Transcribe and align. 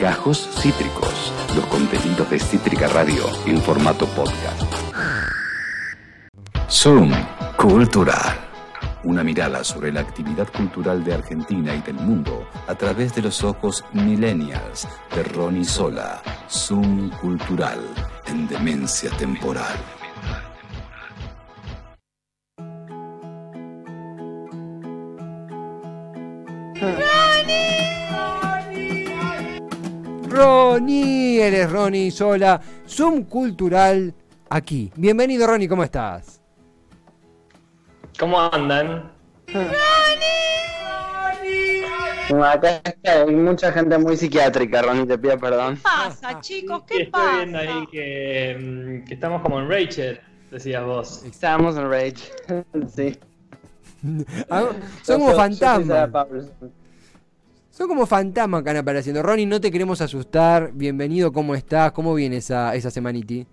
Gajos 0.00 0.48
Cítricos, 0.62 1.30
los 1.54 1.66
contenidos 1.66 2.30
de 2.30 2.38
Cítrica 2.38 2.88
Radio 2.88 3.22
en 3.44 3.60
formato 3.60 4.06
podcast. 4.06 4.62
Zoom 6.70 7.12
Cultural. 7.58 8.16
Una 9.04 9.22
mirada 9.22 9.62
sobre 9.62 9.92
la 9.92 10.00
actividad 10.00 10.48
cultural 10.50 11.04
de 11.04 11.12
Argentina 11.12 11.74
y 11.74 11.82
del 11.82 11.96
mundo 11.96 12.48
a 12.66 12.74
través 12.76 13.14
de 13.14 13.20
los 13.20 13.44
ojos 13.44 13.84
millennials 13.92 14.88
de 15.14 15.22
Ronnie 15.22 15.66
Sola. 15.66 16.22
Zoom 16.48 17.10
Cultural 17.20 17.80
en 18.26 18.48
demencia 18.48 19.10
temporal. 19.18 19.76
Ronnie, 30.90 31.40
eres 31.40 31.70
Ronnie 31.70 32.10
Sola, 32.10 32.60
Zoom 32.88 33.22
Cultural 33.24 34.12
aquí. 34.48 34.90
Bienvenido 34.96 35.46
Ronnie, 35.46 35.68
¿cómo 35.68 35.84
estás? 35.84 36.40
¿Cómo 38.18 38.40
andan? 38.40 39.12
Acá 42.44 42.82
hay 43.04 43.34
mucha 43.34 43.70
gente 43.72 43.98
muy 43.98 44.16
psiquiátrica, 44.16 44.82
Ronnie, 44.82 45.06
te 45.06 45.16
pido 45.16 45.38
perdón. 45.38 45.76
¿Qué 45.76 45.82
pasa, 45.82 46.40
chicos? 46.40 46.82
¿Qué 46.88 47.02
Estoy 47.02 47.10
pasa? 47.12 47.36
viendo 47.36 47.58
ahí 47.58 47.86
que, 47.92 48.56
mm, 48.60 49.04
que 49.06 49.14
estamos 49.14 49.42
como 49.42 49.60
en 49.60 49.68
Rachel, 49.70 50.20
decías 50.50 50.84
vos. 50.84 51.22
Estábamos 51.24 51.76
en 51.76 51.88
Rage. 51.88 52.32
sí. 52.94 53.16
Ah, 54.50 54.70
Son 55.02 55.20
como 55.20 55.34
fantasmas. 55.36 56.08
Son 57.80 57.88
como 57.88 58.04
fantasmas 58.04 58.62
que 58.62 58.68
han 58.68 58.76
apareciendo. 58.76 59.22
Ronnie, 59.22 59.46
no 59.46 59.58
te 59.58 59.70
queremos 59.70 60.02
asustar. 60.02 60.70
Bienvenido, 60.74 61.32
¿cómo 61.32 61.54
estás? 61.54 61.92
¿Cómo 61.92 62.14
viene 62.14 62.36
esa, 62.36 62.74
esa 62.74 62.90
semaniti? 62.90 63.46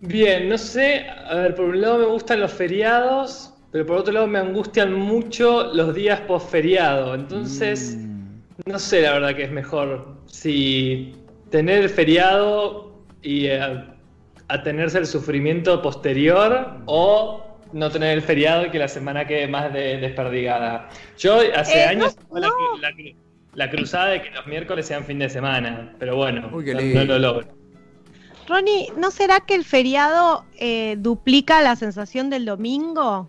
Bien, 0.00 0.48
no 0.48 0.56
sé, 0.56 1.04
a 1.06 1.34
ver, 1.34 1.54
por 1.54 1.66
un 1.66 1.82
lado 1.82 1.98
me 1.98 2.06
gustan 2.06 2.40
los 2.40 2.50
feriados, 2.50 3.52
pero 3.72 3.84
por 3.84 3.98
otro 3.98 4.14
lado 4.14 4.26
me 4.26 4.38
angustian 4.38 4.94
mucho 4.94 5.64
los 5.74 5.94
días 5.94 6.18
post-feriado. 6.22 7.14
Entonces, 7.14 7.94
Mm. 7.98 8.70
no 8.70 8.78
sé 8.78 9.02
la 9.02 9.12
verdad 9.12 9.36
que 9.36 9.42
es 9.42 9.50
mejor 9.52 10.14
si 10.24 11.12
tener 11.50 11.82
el 11.82 11.90
feriado 11.90 13.02
y 13.20 13.48
eh, 13.48 13.84
atenerse 14.48 14.96
al 14.96 15.06
sufrimiento 15.06 15.82
posterior 15.82 16.78
o 16.86 17.44
no 17.72 17.90
tener 17.90 18.12
el 18.16 18.22
feriado 18.22 18.66
y 18.66 18.70
que 18.70 18.78
la 18.78 18.88
semana 18.88 19.26
quede 19.26 19.46
más 19.48 19.72
de, 19.72 19.98
desperdigada. 19.98 20.88
Yo 21.18 21.38
hace 21.56 21.80
Eh, 21.80 21.84
años 21.84 22.16
no, 22.30 22.38
la, 22.40 22.48
no. 22.48 22.54
la- 22.80 22.92
la 23.54 23.70
cruzada 23.70 24.06
de 24.08 24.22
que 24.22 24.30
los 24.30 24.46
miércoles 24.46 24.86
sean 24.86 25.04
fin 25.04 25.18
de 25.18 25.28
semana, 25.28 25.94
pero 25.98 26.16
bueno, 26.16 26.48
Uy, 26.52 26.64
no, 26.94 27.04
lo 27.04 27.18
logro. 27.18 27.48
Ronnie, 28.46 28.88
¿no 28.96 29.10
será 29.10 29.40
que 29.40 29.54
el 29.54 29.64
feriado 29.64 30.44
eh, 30.58 30.96
duplica 30.98 31.60
la 31.60 31.76
sensación 31.76 32.30
del 32.30 32.44
domingo? 32.44 33.26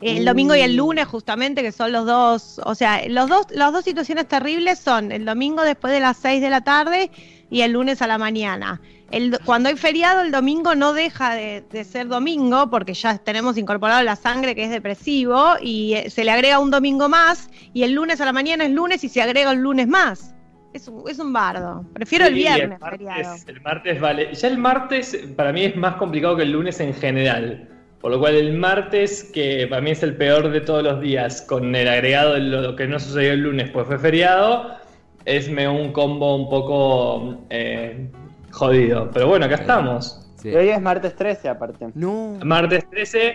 El 0.00 0.24
domingo 0.24 0.56
y 0.56 0.60
el 0.60 0.74
lunes, 0.74 1.06
justamente, 1.06 1.62
que 1.62 1.70
son 1.70 1.92
los 1.92 2.04
dos, 2.06 2.60
o 2.64 2.74
sea, 2.74 3.06
los 3.08 3.28
dos, 3.28 3.46
las 3.52 3.72
dos 3.72 3.84
situaciones 3.84 4.26
terribles 4.26 4.80
son 4.80 5.12
el 5.12 5.24
domingo 5.24 5.62
después 5.62 5.92
de 5.92 6.00
las 6.00 6.16
6 6.16 6.40
de 6.42 6.50
la 6.50 6.62
tarde 6.64 7.12
y 7.52 7.60
el 7.60 7.72
lunes 7.72 8.00
a 8.00 8.06
la 8.06 8.16
mañana. 8.16 8.80
El, 9.10 9.38
cuando 9.44 9.68
hay 9.68 9.76
feriado, 9.76 10.22
el 10.22 10.32
domingo 10.32 10.74
no 10.74 10.94
deja 10.94 11.34
de, 11.34 11.62
de 11.70 11.84
ser 11.84 12.08
domingo, 12.08 12.70
porque 12.70 12.94
ya 12.94 13.18
tenemos 13.18 13.58
incorporado 13.58 14.02
la 14.02 14.16
sangre 14.16 14.54
que 14.54 14.64
es 14.64 14.70
depresivo, 14.70 15.56
y 15.60 15.92
eh, 15.92 16.08
se 16.08 16.24
le 16.24 16.30
agrega 16.30 16.58
un 16.58 16.70
domingo 16.70 17.10
más, 17.10 17.50
y 17.74 17.82
el 17.82 17.92
lunes 17.92 18.22
a 18.22 18.24
la 18.24 18.32
mañana 18.32 18.64
es 18.64 18.70
lunes 18.70 19.04
y 19.04 19.10
se 19.10 19.20
agrega 19.20 19.52
un 19.52 19.62
lunes 19.62 19.86
más. 19.86 20.34
Es 20.72 20.88
un, 20.88 21.04
es 21.06 21.18
un 21.18 21.30
bardo. 21.34 21.84
Prefiero 21.92 22.24
el 22.24 22.32
viernes, 22.32 22.80
martes, 22.80 23.06
feriado. 23.06 23.36
el 23.46 23.60
martes 23.60 24.00
vale. 24.00 24.34
Ya 24.34 24.48
el 24.48 24.56
martes 24.56 25.18
para 25.36 25.52
mí 25.52 25.64
es 25.64 25.76
más 25.76 25.96
complicado 25.96 26.38
que 26.38 26.44
el 26.44 26.52
lunes 26.52 26.80
en 26.80 26.94
general. 26.94 27.68
Por 28.00 28.12
lo 28.12 28.18
cual 28.18 28.34
el 28.34 28.54
martes, 28.54 29.30
que 29.34 29.66
para 29.68 29.82
mí 29.82 29.90
es 29.90 30.02
el 30.02 30.16
peor 30.16 30.50
de 30.50 30.62
todos 30.62 30.82
los 30.82 31.02
días, 31.02 31.42
con 31.42 31.74
el 31.74 31.86
agregado 31.86 32.32
de 32.32 32.40
lo 32.40 32.74
que 32.76 32.88
no 32.88 32.98
sucedió 32.98 33.34
el 33.34 33.40
lunes, 33.40 33.70
pues 33.70 33.86
fue 33.86 33.98
feriado, 33.98 34.81
es 35.24 35.48
me 35.48 35.68
un 35.68 35.92
combo 35.92 36.36
un 36.36 36.48
poco 36.48 37.38
eh, 37.50 38.08
jodido. 38.50 39.10
Pero 39.12 39.28
bueno, 39.28 39.46
acá 39.46 39.56
estamos. 39.56 40.26
Sí. 40.36 40.48
Y 40.50 40.54
hoy 40.54 40.68
es 40.70 40.80
martes 40.80 41.14
13, 41.14 41.48
aparte. 41.48 41.88
No. 41.94 42.38
Martes 42.44 42.88
13, 42.90 43.34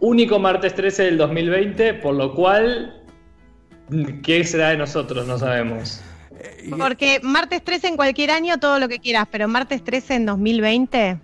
único 0.00 0.38
martes 0.38 0.74
13 0.74 1.04
del 1.04 1.18
2020, 1.18 1.94
por 1.94 2.14
lo 2.14 2.34
cual, 2.34 3.02
¿qué 4.22 4.44
será 4.44 4.70
de 4.70 4.78
nosotros? 4.78 5.26
No 5.26 5.38
sabemos. 5.38 6.00
Porque 6.78 7.20
martes 7.22 7.62
13 7.62 7.88
en 7.88 7.96
cualquier 7.96 8.30
año, 8.30 8.58
todo 8.58 8.78
lo 8.78 8.88
que 8.88 8.98
quieras, 8.98 9.26
pero 9.30 9.48
martes 9.48 9.82
13 9.84 10.14
en 10.14 10.26
2020. 10.26 11.18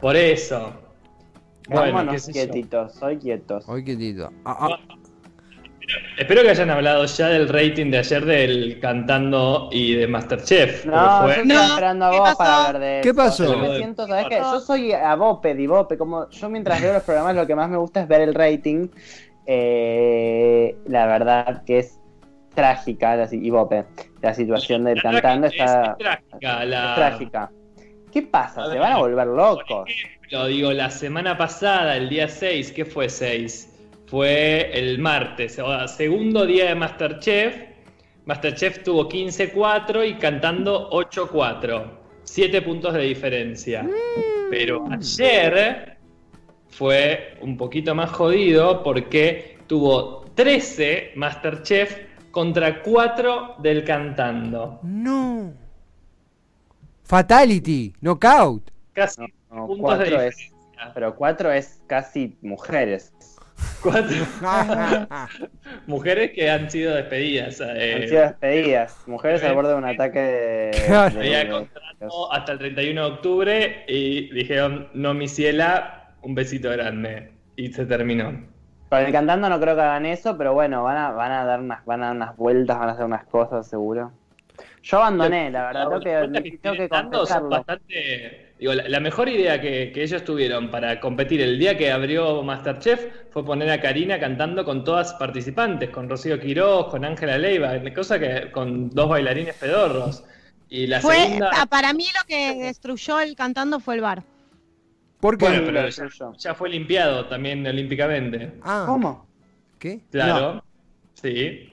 Por 0.00 0.16
eso. 0.16 0.72
Bueno, 1.68 1.92
Vámonos 1.92 2.26
quietitos, 2.26 2.94
soy 2.94 3.18
quietos. 3.18 3.68
Hoy 3.68 3.84
quietito. 3.84 4.32
Ah, 4.44 4.56
ah. 4.60 4.97
Espero 6.18 6.42
que 6.42 6.50
hayan 6.50 6.68
hablado 6.70 7.04
ya 7.06 7.28
del 7.28 7.48
rating 7.48 7.90
de 7.90 7.98
ayer 7.98 8.24
del 8.24 8.78
cantando 8.80 9.68
y 9.72 9.94
de 9.94 10.06
Masterchef. 10.06 10.84
No, 10.84 11.28
yo 11.34 11.44
No, 11.44 11.62
esperando 11.62 12.04
a 12.06 12.10
¿qué 12.10 12.18
vos 12.18 12.28
pasó? 12.28 12.38
para 12.38 12.56
hablar 12.66 12.78
de 12.82 13.00
¿Qué 13.02 13.08
eso. 13.08 13.16
pasó? 13.16 13.44
Yo 13.52 13.58
me 13.58 13.76
siento, 13.78 14.06
¿sabes 14.06 14.26
qué? 14.28 14.38
Yo 14.38 14.60
soy 14.60 14.92
a 14.92 15.14
Bope, 15.14 15.54
Divope, 15.54 15.96
como 15.96 16.28
yo 16.30 16.50
mientras 16.50 16.82
veo 16.82 16.92
los 16.92 17.02
programas 17.04 17.34
lo 17.36 17.46
que 17.46 17.54
más 17.54 17.70
me 17.70 17.76
gusta 17.78 18.00
es 18.02 18.08
ver 18.08 18.20
el 18.20 18.34
rating. 18.34 18.88
Eh, 19.46 20.76
la 20.86 21.06
verdad 21.06 21.62
que 21.64 21.78
es 21.78 21.98
trágica, 22.54 23.16
la, 23.16 23.26
si- 23.28 23.42
Ivope, 23.44 23.84
la 24.20 24.34
situación 24.34 24.84
del 24.84 24.96
La 24.96 25.02
cantando 25.02 25.48
trágica- 25.48 25.64
está 25.64 25.92
es 25.92 25.98
trágica. 25.98 26.64
La... 26.66 26.88
es 26.90 26.94
trágica. 26.96 27.50
¿Qué 28.12 28.22
pasa? 28.22 28.70
Se 28.70 28.78
van 28.78 28.92
a 28.92 28.98
volver 28.98 29.26
locos. 29.26 29.88
ejemplo, 29.88 30.46
digo, 30.46 30.72
la 30.72 30.90
semana 30.90 31.36
pasada, 31.38 31.96
el 31.96 32.08
día 32.08 32.28
6, 32.28 32.72
¿qué 32.72 32.84
fue 32.84 33.08
6? 33.08 33.74
Fue 34.08 34.70
el 34.72 34.98
martes, 34.98 35.58
o 35.58 35.66
sea, 35.66 35.86
segundo 35.86 36.46
día 36.46 36.68
de 36.70 36.74
Masterchef. 36.74 37.56
Masterchef 38.24 38.82
tuvo 38.82 39.08
15-4 39.08 40.08
y 40.08 40.14
cantando 40.14 40.88
8-4. 40.90 41.90
7 42.24 42.62
puntos 42.62 42.94
de 42.94 43.02
diferencia. 43.02 43.86
Pero 44.50 44.86
ayer 44.90 45.98
fue 46.68 47.36
un 47.42 47.56
poquito 47.56 47.94
más 47.94 48.10
jodido 48.10 48.82
porque 48.82 49.58
tuvo 49.66 50.24
13 50.34 51.12
Masterchef 51.16 51.98
contra 52.30 52.82
4 52.82 53.56
del 53.58 53.84
cantando. 53.84 54.78
No. 54.82 55.52
Fatality. 57.04 57.94
Knockout. 58.00 58.70
Casi 58.92 59.20
No, 59.50 59.66
puntos 59.66 59.76
de 59.76 59.80
cuatro 59.80 60.04
es, 60.22 60.36
diferencia. 60.36 60.92
pero 60.94 61.14
cuatro 61.14 61.52
es 61.52 61.80
casi 61.86 62.36
mujeres. 62.42 63.12
Cuatro 63.82 64.16
mujeres 65.86 66.32
que 66.32 66.50
han 66.50 66.70
sido 66.70 66.94
despedidas. 66.94 67.60
eh, 67.60 67.94
Han 68.02 68.08
sido 68.08 68.22
despedidas. 68.22 69.02
Mujeres 69.06 69.42
al 69.42 69.52
eh, 69.52 69.54
borde 69.54 69.70
de 69.70 69.74
un 69.76 69.84
ataque 69.84 70.18
de. 70.18 70.94
Había 70.94 71.48
contrato 71.48 72.32
hasta 72.32 72.52
el 72.52 72.58
31 72.58 73.00
de 73.00 73.10
octubre 73.12 73.84
y 73.88 74.32
dijeron, 74.32 74.88
no, 74.94 75.14
mi 75.14 75.28
ciela, 75.28 76.14
un 76.22 76.34
besito 76.34 76.70
grande. 76.70 77.32
Y 77.56 77.72
se 77.72 77.86
terminó. 77.86 78.46
Con 78.88 78.98
el 79.00 79.12
cantando 79.12 79.48
no 79.48 79.60
creo 79.60 79.74
que 79.74 79.82
hagan 79.82 80.06
eso, 80.06 80.38
pero 80.38 80.54
bueno, 80.54 80.82
van 80.82 80.96
a, 80.96 81.10
van 81.10 81.32
a 81.32 81.44
dar 81.44 81.60
unas, 81.60 81.84
van 81.84 82.02
a 82.02 82.06
dar 82.06 82.16
unas 82.16 82.36
vueltas, 82.36 82.78
van 82.78 82.88
a 82.88 82.92
hacer 82.92 83.04
unas 83.04 83.24
cosas 83.26 83.66
seguro. 83.68 84.12
Yo 84.82 84.98
abandoné, 84.98 85.50
la 85.50 85.66
verdad, 85.66 85.88
tengo 85.88 86.00
que, 86.00 86.42
que 86.42 86.58
tengo 86.58 86.74
que 86.76 86.88
son 87.26 87.50
bastante. 87.50 88.47
Digo, 88.58 88.74
la, 88.74 88.88
la 88.88 88.98
mejor 89.00 89.28
idea 89.28 89.60
que, 89.60 89.92
que 89.92 90.02
ellos 90.02 90.24
tuvieron 90.24 90.68
para 90.70 90.98
competir 90.98 91.40
el 91.40 91.58
día 91.58 91.76
que 91.78 91.92
abrió 91.92 92.42
Masterchef 92.42 93.06
fue 93.30 93.44
poner 93.44 93.70
a 93.70 93.80
Karina 93.80 94.18
cantando 94.18 94.64
con 94.64 94.82
todas 94.82 95.14
participantes, 95.14 95.90
con 95.90 96.08
Rocío 96.08 96.40
Quiroz, 96.40 96.88
con 96.88 97.04
Ángela 97.04 97.38
Leiva, 97.38 97.74
cosa 97.94 98.18
que 98.18 98.50
con 98.50 98.90
dos 98.90 99.08
bailarines 99.08 99.54
pedorros. 99.54 100.24
Y 100.70 100.86
la 100.86 101.00
Fue, 101.00 101.14
segunda. 101.16 101.50
ah, 101.54 101.66
para 101.66 101.92
mí 101.92 102.04
lo 102.04 102.26
que 102.26 102.54
destruyó 102.56 103.20
el 103.20 103.36
cantando 103.36 103.80
fue 103.80 103.94
el 103.94 104.00
bar. 104.00 104.22
¿Por 105.20 105.38
qué? 105.38 105.46
Bueno, 105.46 105.62
pero 105.64 106.34
ya 106.36 106.54
fue 106.54 106.68
limpiado 106.68 107.26
también 107.26 107.66
olímpicamente. 107.66 108.52
Ah, 108.62 108.84
¿Cómo? 108.86 109.26
¿Qué? 109.78 110.00
Claro. 110.10 110.62
Sí. 111.14 111.70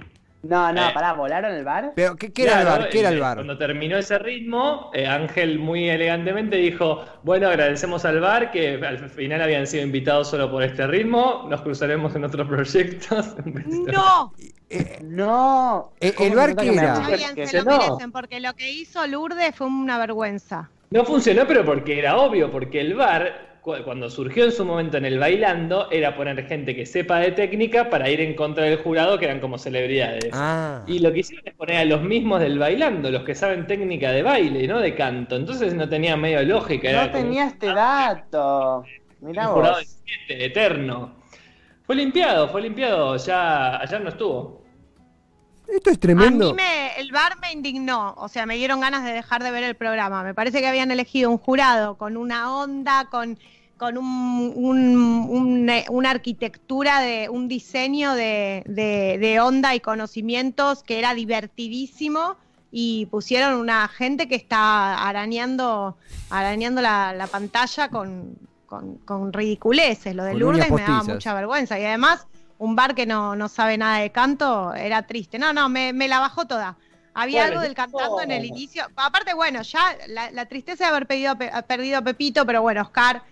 No, 0.48 0.72
no, 0.72 0.90
Eh. 0.90 0.92
pará, 0.94 1.14
¿volaron 1.14 1.54
el 1.54 1.64
bar? 1.64 1.94
Pero, 1.96 2.16
¿qué, 2.16 2.32
qué 2.32 2.44
era 2.44 2.60
el 2.60 2.66
Claro, 2.66 2.82
bar? 2.82 2.90
¿Qué 2.90 3.00
era 3.00 3.10
el 3.10 3.18
eh, 3.18 3.22
bar? 3.22 3.36
Cuando 3.38 3.58
terminó 3.58 3.98
ese 3.98 4.20
ritmo, 4.20 4.92
eh, 4.94 5.08
Ángel 5.08 5.60
muy 5.60 5.90
elegantemente 5.90 6.58
dijo, 6.58 7.04
bueno, 7.24 7.48
agradecemos 7.48 8.06
al 8.06 8.20
bar 8.20 8.52
que 8.52 8.76
al 8.86 9.10
final 9.10 9.42
habían 9.42 9.66
sido 9.68 9.84
invitados 9.84 10.30
solo 10.30 10.52
por 10.52 10.62
este 10.64 10.86
ritmo, 10.88 11.46
nos 11.50 11.62
cruzaremos 11.62 12.16
en 12.16 12.24
otros 12.26 12.48
proyectos. 12.48 13.36
No, 13.66 14.32
No. 15.02 15.92
Eh, 16.00 16.14
¿Cómo 16.14 16.30
el 16.30 16.36
bar 16.36 16.56
que 16.56 16.70
era? 16.74 16.94
está 17.10 17.16
bien, 17.34 17.48
se 17.48 17.58
lo 17.60 17.64
no. 17.72 17.78
merecen, 17.78 18.12
porque 18.12 18.40
lo 18.40 18.54
que 18.54 18.72
hizo 18.72 19.06
Lourdes 19.08 19.56
fue 19.56 19.68
una 19.68 19.98
vergüenza. 19.98 20.70
No 20.92 21.04
funcionó, 21.06 21.46
pero 21.48 21.66
porque 21.66 22.00
era 22.00 22.18
obvio, 22.18 22.52
porque 22.52 22.82
el 22.82 22.94
bar, 22.96 23.55
cuando 23.84 24.10
surgió 24.10 24.46
en 24.46 24.52
su 24.52 24.64
momento 24.64 24.98
en 24.98 25.06
el 25.06 25.18
bailando, 25.18 25.90
era 25.90 26.16
poner 26.16 26.46
gente 26.48 26.76
que 26.76 26.86
sepa 26.86 27.20
de 27.20 27.32
técnica 27.32 27.90
para 27.90 28.10
ir 28.10 28.22
en 28.22 28.36
contra 28.36 28.66
del 28.66 28.78
jurado, 28.78 29.18
que 29.18 29.26
eran 29.26 29.40
como 29.40 29.58
celebridades. 29.58 30.30
Ah. 30.34 30.84
Y 30.86 31.00
lo 31.00 31.12
que 31.12 31.20
hicieron 31.22 31.48
es 31.48 31.56
poner 31.56 31.78
a 31.78 31.86
los 31.86 32.02
mismos 32.04 32.42
del 32.42 32.60
bailando, 32.60 33.10
los 33.10 33.24
que 33.24 33.34
saben 33.34 33.66
técnica 33.66 34.12
de 34.12 34.22
baile, 34.22 34.68
no 34.68 34.80
de 34.80 34.94
canto. 34.94 35.36
Entonces 35.36 35.74
no 35.74 35.90
tenía 35.90 36.16
medio 36.16 36.44
lógica. 36.44 36.90
era 36.90 37.08
No 37.08 37.12
como 37.12 37.24
tenía 37.24 37.48
este 37.48 37.74
dato. 37.74 38.86
Mirá 39.22 39.48
un 39.50 39.56
jurado 39.56 39.78
de 39.78 39.86
vos. 39.86 39.98
siete, 40.06 40.46
eterno. 40.46 41.16
Fue 41.86 41.96
limpiado, 41.96 42.50
fue 42.50 42.62
limpiado. 42.62 43.18
Ya 43.18 43.82
ayer 43.82 44.02
no 44.02 44.10
estuvo. 44.10 44.65
Esto 45.68 45.90
es 45.90 45.98
A 45.98 46.00
tremendo. 46.00 46.48
mí 46.50 46.54
me, 46.54 46.96
el 47.00 47.12
bar 47.12 47.40
me 47.42 47.52
indignó, 47.52 48.14
o 48.18 48.28
sea, 48.28 48.46
me 48.46 48.56
dieron 48.56 48.80
ganas 48.80 49.04
de 49.04 49.12
dejar 49.12 49.44
de 49.44 49.52
ver 49.52 49.64
el 49.64 49.76
programa. 49.76 50.24
Me 50.24 50.34
parece 50.34 50.62
que 50.62 50.68
habían 50.68 50.92
elegido 50.92 51.30
un 51.32 51.38
jurado 51.38 51.96
con 51.96 52.18
una 52.18 52.56
onda, 52.58 53.08
con, 53.10 53.38
con 53.78 53.98
un, 53.98 54.54
un- 54.56 55.28
un- 55.30 55.72
una 55.90 56.10
arquitectura, 56.12 57.02
de 57.02 57.30
un 57.30 57.48
diseño 57.48 58.14
de, 58.14 58.64
de- 58.68 59.18
de 59.20 59.40
onda 59.40 59.76
y 59.76 59.80
conocimientos 59.80 60.84
que 60.84 61.00
era 61.00 61.14
divertidísimo 61.14 62.36
y 62.72 63.06
pusieron 63.08 63.56
una 63.56 63.88
gente 63.88 64.28
que 64.28 64.36
está 64.36 65.08
arañando, 65.08 65.98
arañando 66.30 66.82
la, 66.82 67.14
la 67.14 67.28
pantalla 67.28 67.90
con, 67.90 68.38
con, 68.66 68.96
con 69.00 69.32
ridiculeces. 69.34 70.14
Lo 70.16 70.24
de 70.26 70.32
Con 70.32 70.40
Lourdes 70.42 70.70
me 70.72 70.82
daba 70.82 71.04
mucha 71.04 71.34
vergüenza 71.34 71.80
y 71.80 71.86
además 71.86 72.28
un 72.58 72.76
bar 72.76 72.96
que 72.96 73.06
no, 73.06 73.36
no 73.36 73.48
sabe 73.50 73.78
nada 73.78 74.00
de 74.00 74.12
canto 74.12 74.74
era 74.74 75.06
triste. 75.08 75.38
No, 75.40 75.54
no, 75.54 75.70
me, 75.70 75.94
me 75.94 76.08
la 76.08 76.20
bajó 76.20 76.46
toda. 76.46 76.78
Había 77.14 77.42
Bueno, 77.42 77.52
algo 77.54 77.62
del 77.62 77.76
cantando 77.76 78.22
en 78.22 78.32
el 78.32 78.46
inicio. 78.46 78.86
Aparte, 78.96 79.34
bueno, 79.34 79.62
ya 79.62 79.96
la, 80.08 80.32
la 80.32 80.46
tristeza 80.48 80.86
de 80.86 80.90
haber 80.90 81.08
pedido, 81.08 81.38
pe- 81.38 81.52
perdido 81.68 82.00
a 82.00 82.02
Pepito, 82.02 82.46
pero 82.46 82.62
bueno, 82.62 82.82
Oscar, 82.82 83.24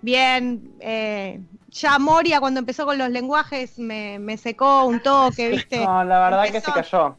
bien. 0.00 0.74
eh, 0.80 1.40
ya 1.68 1.98
Moria, 1.98 2.40
cuando 2.40 2.60
empezó 2.60 2.86
con 2.86 2.96
los 2.96 3.10
lenguajes, 3.10 3.78
me, 3.78 4.18
me 4.18 4.38
secó 4.38 4.84
un 4.84 5.00
toque, 5.00 5.48
¿viste? 5.50 5.78
No, 5.78 6.02
la 6.04 6.18
verdad 6.20 6.50
que 6.50 6.60
se 6.60 6.72
cayó. 6.72 7.16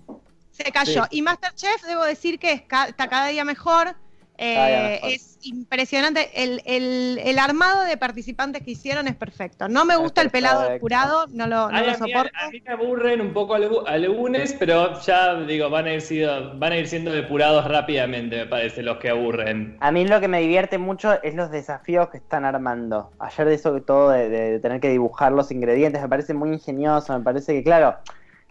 Se 0.51 0.71
cayó. 0.71 1.03
Sí. 1.03 1.09
Y 1.17 1.21
Masterchef, 1.21 1.83
debo 1.83 2.03
decir 2.03 2.39
que 2.39 2.53
está 2.53 3.07
cada 3.07 3.27
día 3.27 3.43
mejor. 3.43 3.95
Eh, 4.39 4.53
día 4.53 4.89
mejor. 4.89 5.09
Es 5.11 5.37
impresionante. 5.41 6.29
El, 6.43 6.61
el- 6.65 7.19
el 7.23 7.39
armado 7.39 7.83
de 7.83 7.97
participantes 7.97 8.61
que 8.63 8.71
hicieron 8.71 9.07
es 9.07 9.15
perfecto. 9.15 9.67
No 9.67 9.83
me 9.85 9.95
gusta 9.95 10.21
el 10.21 10.29
pelado 10.29 10.69
del 10.69 10.79
jurado, 10.79 11.25
no 11.31 11.47
lo, 11.47 11.71
no 11.71 11.77
Ay, 11.77 11.85
lo 11.87 11.91
a, 11.91 11.97
mí, 11.97 12.11
soporto. 12.11 12.31
a 12.39 12.49
mí 12.51 12.61
me 12.65 12.73
aburren 12.73 13.21
un 13.21 13.33
poco 13.33 13.55
algu- 13.55 13.83
algunos, 13.87 14.53
pero 14.59 14.99
ya 15.01 15.35
digo, 15.41 15.69
van 15.69 15.85
a 15.87 15.93
ir 15.93 16.01
sido, 16.01 16.57
van 16.59 16.71
a 16.73 16.77
ir 16.77 16.87
siendo 16.87 17.11
depurados 17.11 17.65
rápidamente, 17.65 18.37
me 18.37 18.45
parece, 18.45 18.83
los 18.83 18.97
que 18.97 19.09
aburren. 19.09 19.77
A 19.79 19.91
mí 19.91 20.05
lo 20.07 20.19
que 20.19 20.27
me 20.27 20.39
divierte 20.39 20.77
mucho 20.77 21.21
es 21.23 21.33
los 21.33 21.49
desafíos 21.49 22.09
que 22.09 22.17
están 22.17 22.45
armando. 22.45 23.11
Ayer 23.19 23.47
de 23.47 23.55
eso 23.55 23.81
todo 23.81 24.11
de, 24.11 24.29
de 24.29 24.59
tener 24.59 24.79
que 24.79 24.89
dibujar 24.89 25.31
los 25.31 25.51
ingredientes 25.51 26.01
me 26.01 26.09
parece 26.09 26.33
muy 26.33 26.49
ingenioso, 26.53 27.17
me 27.17 27.23
parece 27.23 27.53
que 27.53 27.63
claro, 27.63 27.95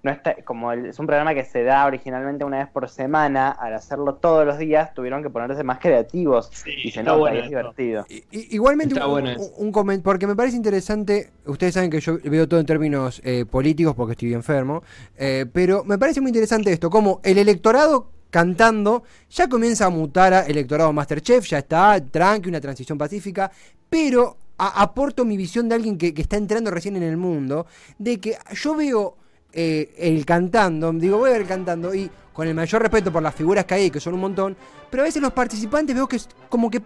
no 0.07 0.11
está 0.13 0.35
como 0.45 0.73
el- 0.73 0.87
es 0.87 0.99
un 0.99 1.07
programa 1.07 1.35
que 1.35 1.45
se 1.45 1.63
da 1.65 1.85
originalmente 1.85 2.45
una 2.45 2.59
vez 2.59 2.69
por 2.69 2.89
semana, 2.89 3.51
al 3.51 3.75
hacerlo 3.75 4.15
todos 4.15 4.47
los 4.47 4.57
días 4.59 4.95
tuvieron 4.95 5.23
que 5.23 5.29
ponerse 5.29 5.63
más 5.65 5.79
creativos 5.79 6.49
Sí, 6.53 6.71
y 6.85 6.91
se 6.91 7.03
nota 7.03 7.19
bueno 7.19 7.37
y 7.37 7.39
es 7.41 7.45
eso. 7.45 7.51
divertido. 7.51 8.07
Igualmente, 8.31 8.95
Está 8.95 9.07
un, 9.07 9.13
bueno 9.13 9.29
un- 9.31 9.37
eso. 9.37 9.53
un 9.59 9.73
comen- 9.73 10.03
porque 10.03 10.27
me 10.27 10.35
parece 10.35 10.57
interesante, 10.57 11.31
ustedes 11.45 11.75
saben 11.75 11.91
que 11.91 12.01
yo 12.01 12.19
veo 12.25 12.49
todo 12.49 12.61
en 12.61 12.67
términos 12.67 13.21
eh, 13.25 13.45
políticos 13.45 13.95
porque 13.95 14.13
estoy 14.13 14.33
enfermo, 14.33 14.83
eh, 15.19 15.45
pero 15.53 15.85
me 15.85 15.99
parece 15.99 16.21
muy 16.21 16.31
interesante 16.31 16.73
esto, 16.73 16.89
como 16.89 17.21
el 17.23 17.39
electorado 17.39 18.11
cantando 18.31 19.03
ya 19.31 19.49
comienza 19.49 19.87
a 19.87 19.91
mutar 19.91 20.35
a 20.35 20.41
electorado 20.47 20.93
Masterchef, 20.93 21.47
ya 21.47 21.59
está, 21.59 22.01
tranqui, 22.05 22.49
una 22.49 22.61
transición 22.61 22.99
pacífica, 22.99 23.51
pero 23.89 24.37
a- 24.59 24.83
aporto 24.83 25.25
mi 25.25 25.37
visión 25.37 25.69
de 25.69 25.75
alguien 25.75 25.99
que, 25.99 26.13
que 26.15 26.23
está 26.23 26.37
entrando 26.37 26.71
recién 26.71 26.97
en 26.97 27.03
el 27.03 27.17
mundo, 27.17 27.67
de 27.99 28.19
que 28.19 28.37
yo 28.55 28.75
veo 28.75 29.17
eh, 29.59 29.95
el 29.97 30.27
cantando, 30.27 30.93
digo, 30.93 31.17
voy 31.17 31.31
a 31.31 31.33
ver 31.33 31.41
el 31.41 31.49
cantando 31.49 31.95
y 31.95 32.11
con 32.31 32.47
el 32.47 32.55
mayor 32.55 32.83
respeto 32.83 33.11
por 33.11 33.23
las 33.23 33.35
figuras 33.35 33.65
que 33.65 33.73
hay, 33.73 33.91
que 33.91 34.01
son 34.01 34.13
un 34.13 34.21
montón, 34.21 34.55
pero 34.91 35.03
a 35.03 35.07
veces 35.07 35.23
los 35.23 35.33
participantes 35.33 35.97
veo 35.97 36.07
que 36.07 36.17
es 36.17 36.29
como 36.51 36.71
que 36.71 36.83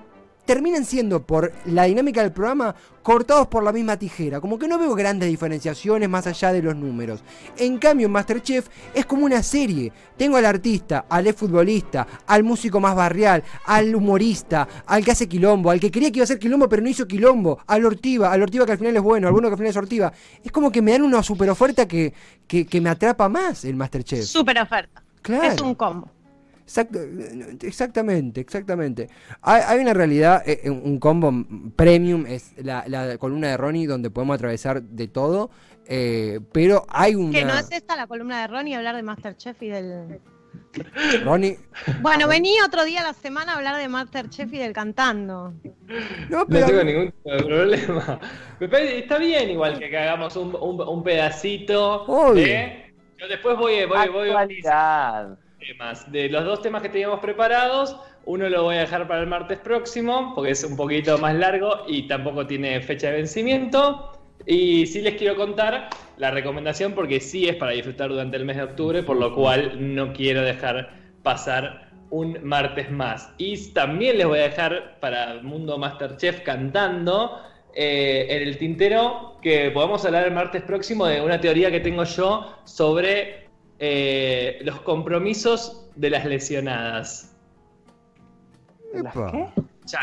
terminan 0.50 0.84
siendo 0.84 1.24
por 1.24 1.52
la 1.66 1.84
dinámica 1.84 2.22
del 2.22 2.32
programa 2.32 2.74
cortados 3.04 3.46
por 3.46 3.62
la 3.62 3.70
misma 3.70 3.96
tijera, 3.96 4.40
como 4.40 4.58
que 4.58 4.66
no 4.66 4.80
veo 4.80 4.96
grandes 4.96 5.28
diferenciaciones 5.28 6.08
más 6.08 6.26
allá 6.26 6.52
de 6.52 6.60
los 6.60 6.74
números. 6.74 7.22
En 7.56 7.78
cambio 7.78 8.06
en 8.06 8.12
Masterchef 8.12 8.66
es 8.92 9.06
como 9.06 9.26
una 9.26 9.44
serie, 9.44 9.92
tengo 10.16 10.38
al 10.38 10.46
artista, 10.46 11.06
al 11.08 11.32
futbolista, 11.34 12.04
al 12.26 12.42
músico 12.42 12.80
más 12.80 12.96
barrial, 12.96 13.44
al 13.64 13.94
humorista, 13.94 14.66
al 14.86 15.04
que 15.04 15.12
hace 15.12 15.28
quilombo, 15.28 15.70
al 15.70 15.78
que 15.78 15.88
quería 15.88 16.10
que 16.10 16.18
iba 16.18 16.24
a 16.24 16.24
hacer 16.24 16.40
quilombo 16.40 16.68
pero 16.68 16.82
no 16.82 16.88
hizo 16.88 17.06
quilombo, 17.06 17.60
al 17.68 17.84
Ortiva, 17.84 18.32
al 18.32 18.42
Ortiva 18.42 18.66
que 18.66 18.72
al 18.72 18.78
final 18.78 18.96
es 18.96 19.02
bueno, 19.02 19.28
al 19.28 19.32
bueno 19.32 19.46
que 19.50 19.52
al 19.52 19.58
final 19.58 19.70
es 19.70 19.76
Ortiva. 19.76 20.12
Es 20.42 20.50
como 20.50 20.72
que 20.72 20.82
me 20.82 20.90
dan 20.90 21.02
una 21.02 21.22
super 21.22 21.48
oferta 21.48 21.86
que, 21.86 22.12
que, 22.48 22.66
que 22.66 22.80
me 22.80 22.90
atrapa 22.90 23.28
más 23.28 23.64
el 23.64 23.76
Masterchef. 23.76 24.24
Súper 24.24 24.60
oferta. 24.60 25.00
Claro. 25.22 25.44
Es 25.44 25.60
un 25.60 25.76
combo. 25.76 26.10
Exacto- 26.70 27.00
exactamente, 27.66 28.40
exactamente. 28.40 29.08
Hay, 29.42 29.60
hay 29.66 29.80
una 29.80 29.92
realidad, 29.92 30.42
eh, 30.46 30.70
un 30.70 30.80
un 30.84 30.98
combo 31.00 31.32
premium 31.74 32.26
es 32.26 32.52
la, 32.62 32.84
la 32.86 33.18
columna 33.18 33.48
de 33.48 33.56
Ronnie 33.56 33.88
donde 33.88 34.08
podemos 34.10 34.34
atravesar 34.36 34.80
de 34.80 35.08
todo, 35.08 35.50
eh, 35.86 36.38
pero 36.52 36.86
hay 36.88 37.16
una... 37.16 37.32
Que 37.36 37.44
no 37.44 37.54
es 37.58 37.72
esta 37.72 37.96
la 37.96 38.06
columna 38.06 38.40
de 38.42 38.46
Ronnie 38.46 38.76
hablar 38.76 38.94
de 38.94 39.02
Masterchef 39.02 39.60
y 39.64 39.68
del. 39.68 40.20
Ronnie... 41.24 41.58
Bueno, 42.02 42.28
vení 42.28 42.52
otro 42.64 42.84
día 42.84 43.00
a 43.00 43.04
la 43.04 43.14
semana 43.14 43.52
a 43.52 43.56
hablar 43.56 43.76
de 43.76 43.88
Masterchef 43.88 44.52
y 44.52 44.58
del 44.58 44.72
cantando. 44.72 45.52
No, 46.28 46.38
No 46.40 46.46
pero- 46.46 46.66
tengo 46.66 46.84
ningún 46.84 47.06
tipo 47.10 47.30
de 47.30 47.42
problema. 47.42 48.20
Está 48.60 49.18
bien 49.18 49.50
igual 49.50 49.76
que 49.78 49.96
hagamos 49.98 50.36
un, 50.36 50.54
un- 50.54 50.80
un 50.88 51.02
pedacito 51.02 52.02
Obvio. 52.04 52.44
de... 52.44 52.94
Yo 53.18 53.26
después 53.28 53.56
voy, 53.58 53.84
voy, 53.86 54.08
voy 54.08 54.28
Actualidad. 54.30 55.38
De 56.08 56.28
los 56.28 56.44
dos 56.44 56.62
temas 56.62 56.82
que 56.82 56.88
teníamos 56.88 57.20
preparados, 57.20 57.96
uno 58.24 58.48
lo 58.48 58.64
voy 58.64 58.76
a 58.76 58.80
dejar 58.80 59.06
para 59.06 59.20
el 59.20 59.26
martes 59.26 59.58
próximo, 59.58 60.32
porque 60.34 60.52
es 60.52 60.64
un 60.64 60.76
poquito 60.76 61.18
más 61.18 61.34
largo 61.34 61.84
y 61.86 62.08
tampoco 62.08 62.46
tiene 62.46 62.80
fecha 62.80 63.08
de 63.08 63.18
vencimiento. 63.18 64.12
Y 64.46 64.86
sí 64.86 65.02
les 65.02 65.16
quiero 65.16 65.36
contar 65.36 65.90
la 66.16 66.30
recomendación, 66.30 66.94
porque 66.94 67.20
sí 67.20 67.48
es 67.48 67.56
para 67.56 67.72
disfrutar 67.72 68.08
durante 68.08 68.36
el 68.36 68.44
mes 68.44 68.56
de 68.56 68.62
octubre, 68.64 69.02
por 69.02 69.16
lo 69.16 69.34
cual 69.34 69.94
no 69.94 70.12
quiero 70.12 70.42
dejar 70.42 70.90
pasar 71.22 71.90
un 72.10 72.38
martes 72.42 72.90
más. 72.90 73.32
Y 73.36 73.72
también 73.72 74.18
les 74.18 74.26
voy 74.26 74.38
a 74.38 74.44
dejar 74.44 74.98
para 75.00 75.40
Mundo 75.42 75.78
Masterchef 75.78 76.40
cantando 76.40 77.38
eh, 77.74 78.26
en 78.30 78.48
el 78.48 78.58
tintero 78.58 79.36
que 79.42 79.70
podamos 79.70 80.04
hablar 80.04 80.26
el 80.26 80.32
martes 80.32 80.62
próximo 80.62 81.06
de 81.06 81.20
una 81.20 81.40
teoría 81.40 81.70
que 81.70 81.80
tengo 81.80 82.04
yo 82.04 82.56
sobre 82.64 83.49
eh, 83.80 84.58
los 84.62 84.80
compromisos 84.82 85.88
de 85.96 86.10
las 86.10 86.24
lesionadas. 86.26 87.34
¿Las 88.92 89.16
Epa. 89.16 89.30
qué? 89.32 89.48
Ya, 89.86 90.00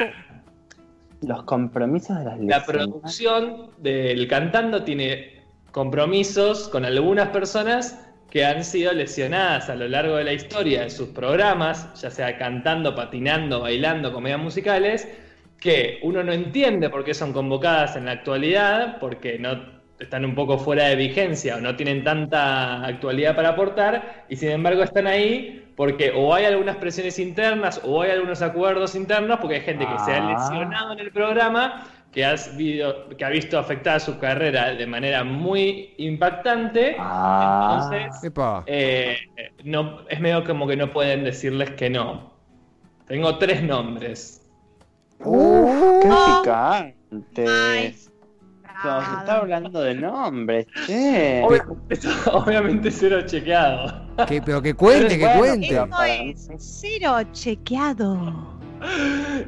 Los 1.22 1.43
compromisos 1.43 2.17
de 2.17 2.25
las 2.25 2.39
la 2.39 2.57
lesionadas. 2.57 2.65
producción 2.65 3.69
del 3.77 4.27
cantando 4.27 4.84
tiene 4.84 5.43
compromisos 5.72 6.69
con 6.69 6.86
algunas 6.86 7.29
personas 7.29 8.03
que 8.31 8.43
han 8.46 8.63
sido 8.63 8.91
lesionadas 8.93 9.69
a 9.69 9.75
lo 9.75 9.88
largo 9.88 10.15
de 10.15 10.24
la 10.24 10.34
historia 10.34 10.81
de 10.81 10.89
sus 10.89 11.10
programas, 11.10 11.93
ya 12.01 12.10
sea 12.10 12.38
cantando, 12.38 12.96
patinando, 12.96 13.62
bailando, 13.62 14.12
comedias 14.12 14.39
musicales, 14.41 15.07
que 15.60 16.00
uno 16.03 16.24
no 16.24 16.34
entiende 16.34 16.89
por 16.89 17.03
qué 17.03 17.13
son 17.13 17.31
convocadas 17.31 17.96
en 17.96 18.05
la 18.05 18.13
actualidad, 18.13 18.98
porque 19.00 19.39
no 19.39 19.76
están 20.00 20.25
un 20.25 20.36
poco 20.36 20.58
fuera 20.58 20.86
de 20.86 20.96
vigencia 20.96 21.56
o 21.58 21.62
no 21.62 21.75
tienen 21.75 22.04
tanta 22.04 22.86
actualidad 22.86 23.36
para 23.36 23.50
aportar, 23.50 24.25
y 24.30 24.36
sin 24.36 24.51
embargo 24.51 24.84
están 24.84 25.08
ahí 25.08 25.63
porque 25.75 26.12
o 26.16 26.34
hay 26.34 26.46
algunas 26.46 26.75
presiones 26.77 27.20
internas 27.20 27.82
o 27.84 28.01
hay 28.01 28.12
algunos 28.12 28.42
acuerdos 28.42 28.96
internos, 28.96 29.39
porque 29.39 29.56
hay 29.56 29.62
gente 29.62 29.86
que 29.86 30.00
se 30.00 30.12
ha 30.13 30.25
Ah. 30.27 30.34
lesionado 30.34 30.94
en 30.94 31.00
el 31.00 31.12
programa, 31.12 31.88
que, 32.12 32.25
has 32.25 32.56
vido- 32.58 33.10
que 33.16 33.24
ha 33.25 33.30
visto 33.30 33.60
afectada 33.60 34.00
su 34.00 34.18
carrera 34.18 34.74
de 34.74 34.88
manera 34.88 35.24
muy 35.24 35.94
impactante. 35.98 36.96
Ah. 36.98 37.89
Entonces, 37.92 38.24
Epa. 38.24 38.63
eh, 38.66 39.18
no, 39.63 40.01
es 40.10 40.20
medio 40.20 40.44
como 40.44 40.66
que 40.68 40.75
no 40.75 40.89
pueden 40.92 41.24
decirles 41.24 41.72
que 41.72 41.89
no. 41.92 42.32
Tengo 43.08 43.38
tres 43.38 43.62
nombres. 43.62 44.42
Uf, 45.20 46.01
qué 46.01 46.10
Oh. 46.12 46.42
picante. 46.42 47.46
Como 48.81 49.01
se 49.01 49.12
está 49.19 49.38
hablando 49.38 49.81
de 49.81 49.96
nombres, 49.96 50.67
che. 50.86 51.41
Obviamente 52.31 52.91
cero 52.91 53.22
chequeado. 53.25 54.07
Que- 54.27 54.41
pero 54.41 54.62
que 54.62 54.74
cuente, 54.74 55.17
que 55.17 55.25
Bueno, 55.25 55.88
cuente. 55.89 56.31
es 56.31 56.48
cero 56.60 57.17
chequeado. 57.31 58.55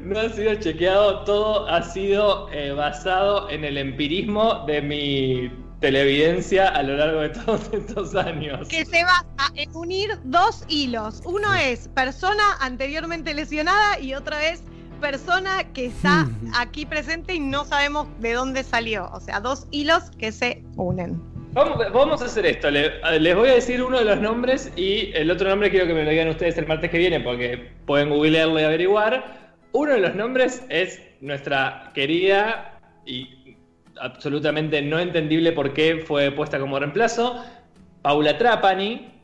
No 0.03 0.19
ha 0.19 0.29
sido 0.29 0.55
chequeado, 0.55 1.24
todo 1.24 1.67
ha 1.69 1.83
sido 1.83 2.50
eh, 2.51 2.71
basado 2.71 3.50
en 3.50 3.63
el 3.63 3.77
empirismo 3.77 4.65
de 4.65 4.81
mi 4.81 5.51
televidencia 5.79 6.67
a 6.69 6.81
lo 6.83 6.98
largo 6.98 7.21
de 7.21 7.29
todos 7.45 7.62
estos 7.71 8.15
años. 8.15 8.67
Que 8.67 8.86
se 8.86 9.03
basa 9.03 9.25
en 9.55 9.74
unir 9.75 10.09
dos 10.24 10.63
hilos. 10.67 11.21
Uno 11.25 11.53
es 11.53 11.88
persona 11.89 12.43
anteriormente 12.59 13.33
lesionada 13.33 14.00
y 14.00 14.13
otra 14.15 14.48
es 14.50 14.63
persona 15.00 15.63
que 15.74 15.86
está 15.88 16.25
Mm. 16.25 16.51
aquí 16.56 16.86
presente 16.86 17.34
y 17.34 17.39
no 17.39 17.65
sabemos 17.65 18.08
de 18.20 18.34
dónde 18.34 18.63
salió. 18.63 19.10
O 19.13 19.20
sea, 19.20 19.39
dos 19.39 19.68
hilos 19.72 20.12
que 20.18 20.32
se 20.32 20.63
unen. 20.75 21.22
Vamos, 21.53 21.79
vamos 21.91 22.22
a 22.22 22.25
hacer 22.25 22.46
esto. 22.46 22.70
Le- 22.70 23.20
les 23.20 23.36
voy 23.36 23.50
a 23.50 23.53
decir 23.53 23.82
uno 23.82 23.98
de 23.98 24.06
los 24.06 24.20
nombres 24.22 24.72
y 24.75 25.12
el 25.15 25.32
otro 25.32 25.50
nombre 25.50 25.72
quiero 25.72 25.88
que 25.88 25.94
me 25.96 26.03
lo 26.03 26.10
digan 26.12 26.27
ustedes 26.29 26.58
el 26.60 26.68
martes 26.68 26.91
que 26.91 26.98
viene 27.00 27.20
porque 27.22 27.72
pueden 27.88 28.10
googlearlo 28.10 28.60
y 28.60 28.63
averiguar. 28.63 29.56
Uno 29.72 29.94
de 29.94 30.00
los 30.00 30.13
nombres 30.15 30.63
es 30.70 31.01
nuestra 31.22 31.91
querida 31.96 32.79
y 33.06 33.56
absolutamente 34.00 34.82
no 34.82 35.00
entendible 35.00 35.51
por 35.51 35.74
qué 35.74 36.03
fue 36.08 36.32
puesta 36.32 36.60
como 36.60 36.77
reemplazo, 36.79 37.44
Paula 38.03 38.38
Trapani. 38.38 39.18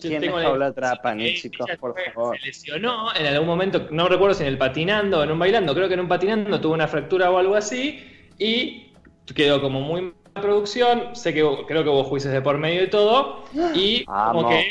Yo 0.00 0.08
¿Quién 0.10 0.20
tengo 0.20 0.38
es 0.38 0.44
la- 0.44 0.50
Paula 0.50 0.72
Trapani, 0.72 1.26
Eh, 1.26 1.34
chicos, 1.34 1.68
por 1.80 1.92
fue- 1.94 2.12
favor? 2.12 2.38
Se 2.38 2.46
lesionó 2.46 3.14
en 3.16 3.26
algún 3.26 3.48
momento, 3.48 3.88
no 3.90 4.08
recuerdo 4.08 4.34
si 4.34 4.42
en 4.44 4.48
el 4.50 4.58
patinando 4.58 5.18
o 5.20 5.24
en 5.24 5.32
un 5.32 5.38
bailando, 5.38 5.74
creo 5.74 5.88
que 5.88 5.94
en 5.94 6.00
un 6.00 6.08
patinando 6.08 6.60
tuvo 6.60 6.74
una 6.74 6.86
fractura 6.86 7.30
o 7.30 7.38
algo 7.38 7.56
así 7.56 8.04
y 8.38 8.92
quedó 9.34 9.60
como 9.60 9.80
muy 9.80 10.02
mala 10.02 10.14
producción, 10.40 11.16
sé 11.16 11.34
que 11.34 11.40
creo 11.66 11.82
que 11.82 11.90
hubo 11.90 12.04
juicios 12.04 12.32
de 12.32 12.40
por 12.40 12.58
medio 12.58 12.84
y 12.84 12.90
todo 12.90 13.44
y 13.74 14.04
como 14.06 14.48
que, 14.48 14.68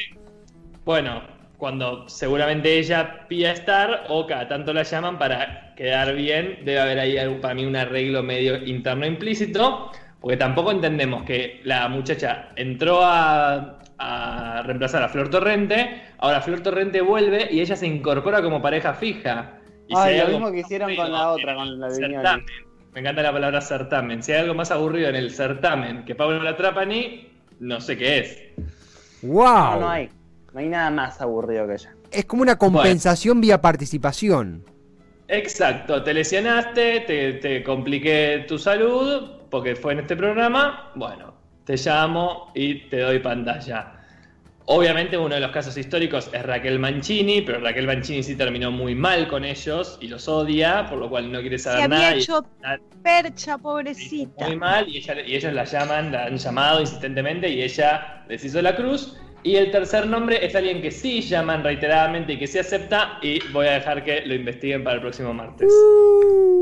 bueno, 0.85 1.21
cuando 1.57 2.07
seguramente 2.07 2.77
ella 2.79 3.25
pida 3.27 3.51
estar 3.51 4.05
o 4.09 4.25
cada 4.27 4.47
tanto 4.47 4.71
la 4.73 4.83
llaman 4.83 5.17
para 5.19 5.73
quedar 5.75 6.15
bien, 6.15 6.59
debe 6.63 6.79
haber 6.79 6.99
ahí 6.99 7.17
algún- 7.17 7.41
para 7.41 7.53
mí 7.53 7.65
un 7.65 7.75
arreglo 7.75 8.23
medio 8.23 8.63
interno 8.65 9.05
implícito, 9.05 9.91
porque 10.21 10.37
tampoco 10.37 10.71
entendemos 10.71 11.23
que 11.23 11.59
la 11.65 11.87
muchacha 11.89 12.49
entró 12.55 12.99
a, 13.03 13.79
a 13.97 14.63
reemplazar 14.63 15.03
a 15.03 15.09
Flor 15.09 15.29
Torrente, 15.29 16.03
ahora 16.19 16.41
Flor 16.41 16.61
Torrente 16.61 17.01
vuelve 17.01 17.47
y 17.51 17.61
ella 17.61 17.75
se 17.75 17.87
incorpora 17.87 18.41
como 18.41 18.61
pareja 18.61 18.93
fija. 18.93 19.59
Y 19.87 19.95
si 19.95 20.01
Ay, 20.01 20.19
lo 20.19 20.27
mismo 20.27 20.51
que 20.51 20.59
hicieron 20.59 20.95
con 20.95 21.11
la 21.11 21.29
otra, 21.31 21.55
con 21.55 21.79
la 21.79 21.89
certamen, 21.89 22.45
Me 22.93 22.99
encanta 22.99 23.21
la 23.21 23.31
palabra 23.31 23.61
certamen. 23.61 24.21
Si 24.21 24.31
hay 24.33 24.41
algo 24.41 24.53
más 24.53 24.71
aburrido 24.71 25.09
en 25.09 25.15
el 25.15 25.31
certamen 25.31 26.05
que 26.05 26.13
Pablo 26.13 26.41
La 26.43 26.55
Trapani, 26.55 27.29
no 27.59 27.79
sé 27.79 27.97
qué 27.97 28.19
es. 28.19 28.43
¡Wow! 29.21 29.45
No, 29.45 29.79
no 29.79 29.89
hay. 29.89 30.09
No 30.53 30.59
hay 30.59 30.69
nada 30.69 30.89
más 30.89 31.21
aburrido 31.21 31.67
que 31.67 31.73
ella. 31.73 31.95
Es 32.11 32.25
como 32.25 32.41
una 32.41 32.57
compensación 32.57 33.41
vía 33.41 33.61
participación. 33.61 34.65
Exacto, 35.27 36.03
te 36.03 36.13
lesionaste, 36.13 37.01
te, 37.01 37.33
te 37.33 37.63
compliqué 37.63 38.45
tu 38.47 38.57
salud 38.57 39.29
porque 39.49 39.75
fue 39.75 39.93
en 39.93 39.99
este 39.99 40.15
programa. 40.15 40.91
Bueno, 40.95 41.33
te 41.67 41.75
llamo 41.77 42.51
y 42.55 42.89
te 42.89 43.01
doy 43.01 43.19
pantalla. 43.19 43.93
Obviamente 44.69 45.17
uno 45.17 45.35
de 45.35 45.39
los 45.41 45.51
casos 45.51 45.77
históricos 45.77 46.29
es 46.33 46.43
Raquel 46.43 46.79
Mancini, 46.79 47.41
pero 47.41 47.59
Raquel 47.61 47.85
Mancini 47.87 48.23
sí 48.23 48.35
terminó 48.35 48.71
muy 48.71 48.95
mal 48.95 49.27
con 49.27 49.45
ellos 49.45 49.97
y 50.01 50.07
los 50.07 50.27
odia, 50.27 50.87
por 50.89 50.97
lo 50.97 51.09
cual 51.09 51.31
no 51.31 51.39
quiere 51.41 51.57
Se 51.57 51.65
saber 51.65 51.89
nada. 51.89 52.07
había 52.09 52.17
hecho 52.19 52.45
percha, 53.03 53.57
pobrecita. 53.57 54.45
muy 54.47 54.57
mal 54.57 54.89
y, 54.89 54.97
ella- 54.97 55.21
y 55.25 55.35
ellos 55.35 55.53
la 55.53 55.63
llaman, 55.63 56.11
la 56.11 56.25
han 56.25 56.37
llamado 56.37 56.81
insistentemente 56.81 57.47
y 57.49 57.61
ella 57.61 58.23
les 58.27 58.43
hizo 58.43 58.61
la 58.61 58.75
cruz. 58.75 59.15
Y 59.43 59.55
el 59.55 59.71
tercer 59.71 60.07
nombre 60.07 60.45
es 60.45 60.53
alguien 60.55 60.81
que 60.81 60.91
sí 60.91 61.21
llaman 61.21 61.63
reiteradamente 61.63 62.33
y 62.33 62.37
que 62.37 62.47
sí 62.47 62.59
acepta 62.59 63.19
y 63.21 63.39
voy 63.53 63.67
a 63.67 63.73
dejar 63.73 64.03
que 64.03 64.25
lo 64.25 64.33
investiguen 64.35 64.83
para 64.83 64.95
el 64.95 65.01
próximo 65.01 65.33
martes. 65.33 65.69
¡Uh! 65.71 66.56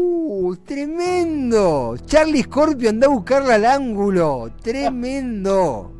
¡Tremendo! 0.53 1.95
Charlie 2.05 2.43
Scorpio 2.43 2.89
anda 2.89 3.07
a 3.07 3.09
buscarla 3.09 3.55
al 3.55 3.65
ángulo. 3.65 4.51
¡Tremendo! 4.61 5.91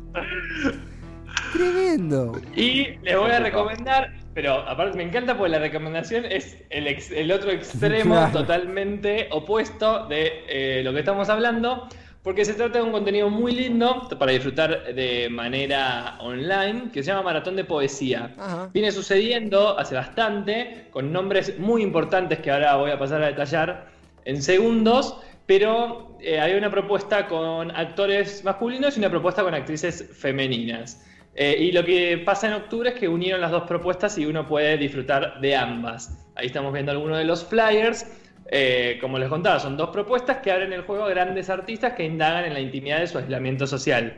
¡Tremendo! 1.52 2.32
Y 2.54 2.88
les 3.02 3.16
voy 3.18 3.30
a 3.30 3.40
recomendar, 3.40 4.12
pero 4.34 4.54
aparte 4.68 4.96
me 4.96 5.04
encanta 5.04 5.36
porque 5.36 5.50
la 5.52 5.58
recomendación 5.58 6.24
es 6.26 6.56
el, 6.70 6.86
ex- 6.86 7.10
el 7.10 7.32
otro 7.32 7.50
extremo 7.50 8.14
Claro. 8.14 8.32
totalmente 8.40 9.28
opuesto 9.30 10.06
de 10.06 10.44
eh, 10.48 10.82
lo 10.84 10.92
que 10.92 10.98
estamos 11.00 11.28
hablando, 11.28 11.88
porque 12.22 12.44
se 12.44 12.54
trata 12.54 12.78
de 12.78 12.84
un 12.84 12.90
contenido 12.92 13.30
muy 13.30 13.52
lindo 13.52 14.08
para 14.18 14.32
disfrutar 14.32 14.92
de 14.94 15.28
manera 15.30 16.18
online 16.20 16.90
que 16.92 17.02
se 17.02 17.08
llama 17.10 17.22
Maratón 17.22 17.56
de 17.56 17.64
Poesía. 17.64 18.34
Ajá. 18.36 18.68
Viene 18.74 18.90
sucediendo 18.92 19.78
hace 19.78 19.94
bastante, 19.94 20.88
con 20.90 21.12
nombres 21.12 21.58
muy 21.58 21.82
importantes 21.82 22.40
que 22.40 22.50
ahora 22.50 22.76
voy 22.76 22.90
a 22.90 22.98
pasar 22.98 23.22
a 23.22 23.26
detallar 23.28 23.95
en 24.26 24.42
segundos, 24.42 25.18
pero 25.46 26.18
eh, 26.20 26.38
hay 26.38 26.52
una 26.54 26.70
propuesta 26.70 27.26
con 27.26 27.70
actores 27.70 28.44
masculinos 28.44 28.96
y 28.96 29.00
una 29.00 29.08
propuesta 29.10 29.42
con 29.42 29.54
actrices 29.54 30.10
femeninas. 30.20 31.02
Eh, 31.34 31.56
y 31.60 31.72
lo 31.72 31.84
que 31.84 32.18
pasa 32.18 32.46
en 32.48 32.54
octubre 32.54 32.90
es 32.90 32.94
que 32.96 33.08
unieron 33.08 33.40
las 33.40 33.50
dos 33.50 33.64
propuestas 33.64 34.18
y 34.18 34.26
uno 34.26 34.46
puede 34.46 34.76
disfrutar 34.78 35.40
de 35.40 35.54
ambas. 35.54 36.26
Ahí 36.34 36.46
estamos 36.46 36.72
viendo 36.72 36.92
algunos 36.92 37.18
de 37.18 37.24
los 37.24 37.44
flyers. 37.44 38.06
Eh, 38.50 38.98
como 39.00 39.18
les 39.18 39.28
contaba, 39.28 39.58
son 39.60 39.76
dos 39.76 39.90
propuestas 39.90 40.38
que 40.38 40.50
abren 40.52 40.72
el 40.72 40.82
juego 40.82 41.04
a 41.04 41.10
grandes 41.10 41.50
artistas 41.50 41.92
que 41.94 42.04
indagan 42.04 42.44
en 42.44 42.54
la 42.54 42.60
intimidad 42.60 43.00
de 43.00 43.06
su 43.06 43.18
aislamiento 43.18 43.66
social. 43.66 44.14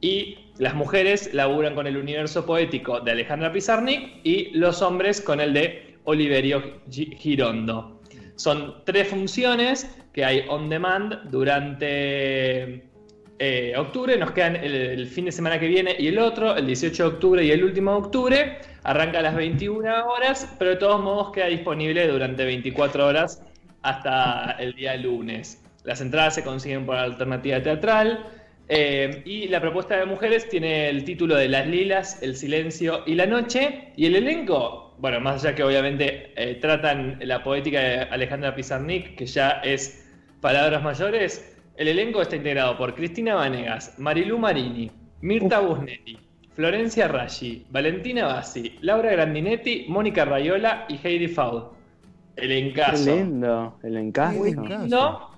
Y 0.00 0.38
las 0.58 0.74
mujeres 0.74 1.32
laburan 1.32 1.74
con 1.74 1.86
el 1.86 1.96
universo 1.96 2.44
poético 2.44 3.00
de 3.00 3.12
Alejandra 3.12 3.52
Pizarnik 3.52 4.20
y 4.22 4.50
los 4.52 4.82
hombres 4.82 5.20
con 5.20 5.40
el 5.40 5.52
de 5.54 5.96
Oliverio 6.04 6.80
Gi- 6.90 7.16
Girondo. 7.16 7.97
Son 8.38 8.84
tres 8.84 9.08
funciones 9.08 9.90
que 10.12 10.24
hay 10.24 10.44
on 10.48 10.68
demand 10.68 11.28
durante 11.28 12.84
eh, 13.40 13.74
octubre. 13.76 14.16
Nos 14.16 14.30
quedan 14.30 14.54
el, 14.54 15.08
fin 15.08 15.24
de 15.24 15.32
semana 15.32 15.58
que 15.58 15.66
viene 15.66 15.96
y 15.98 16.06
el 16.06 16.20
otro, 16.20 16.56
el 16.56 16.64
18 16.64 17.02
de 17.02 17.08
octubre 17.08 17.44
y 17.44 17.50
el 17.50 17.64
último 17.64 17.90
de 17.90 17.96
octubre. 17.98 18.58
Arranca 18.84 19.18
a 19.18 19.22
las 19.22 19.34
21 19.34 20.06
horas, 20.06 20.54
pero 20.56 20.70
de 20.70 20.76
todos 20.76 21.02
modos 21.02 21.32
queda 21.32 21.46
disponible 21.46 22.06
durante 22.06 22.44
24 22.44 23.08
horas 23.08 23.42
hasta 23.82 24.52
el 24.60 24.72
día 24.76 24.96
lunes. 24.96 25.60
Las 25.82 26.00
entradas 26.00 26.36
se 26.36 26.44
consiguen 26.44 26.86
por 26.86 26.94
alternativa 26.94 27.60
teatral. 27.60 28.24
eh, 28.68 29.22
y 29.24 29.48
la 29.48 29.60
propuesta 29.60 29.96
de 29.96 30.06
mujeres 30.06 30.48
tiene 30.48 30.90
el 30.90 31.02
título 31.02 31.34
de 31.34 31.48
Las 31.48 31.66
Lilas, 31.66 32.22
El 32.22 32.36
Silencio 32.36 33.02
y 33.04 33.16
la 33.16 33.26
Noche. 33.26 33.92
Y 33.96 34.06
el 34.06 34.14
elenco, 34.14 34.87
bueno, 34.98 35.20
más 35.20 35.44
allá 35.44 35.54
que 35.54 35.62
obviamente 35.62 36.32
eh, 36.36 36.56
tratan 36.56 37.18
la 37.22 37.42
poética 37.42 37.80
de 37.80 37.98
Alejandra 38.02 38.54
Pizarnik, 38.54 39.16
que 39.16 39.26
ya 39.26 39.60
es 39.64 40.08
palabras 40.40 40.82
mayores, 40.82 41.56
el 41.76 41.88
elenco 41.88 42.20
está 42.22 42.36
integrado 42.36 42.76
por 42.76 42.94
Cristina 42.94 43.34
Vanegas, 43.36 43.98
Marilú 43.98 44.38
Marini, 44.38 44.90
Mirta 45.20 45.60
Busnetti, 45.60 46.18
Florencia 46.54 47.06
Raggi, 47.08 47.64
Valentina 47.70 48.26
Bassi, 48.26 48.76
Laura 48.80 49.12
Grandinetti, 49.12 49.86
Mónica 49.88 50.24
Rayola 50.24 50.86
y 50.88 50.98
Heidi 51.02 51.28
Faud. 51.28 51.64
El 52.36 52.48
Qué 52.48 52.58
encaso. 52.58 53.14
lindo, 53.16 53.78
el 53.82 53.96
encajo. 53.96 54.32
Qué 54.32 54.38
Muy 54.56 54.68
lindo. 54.68 55.30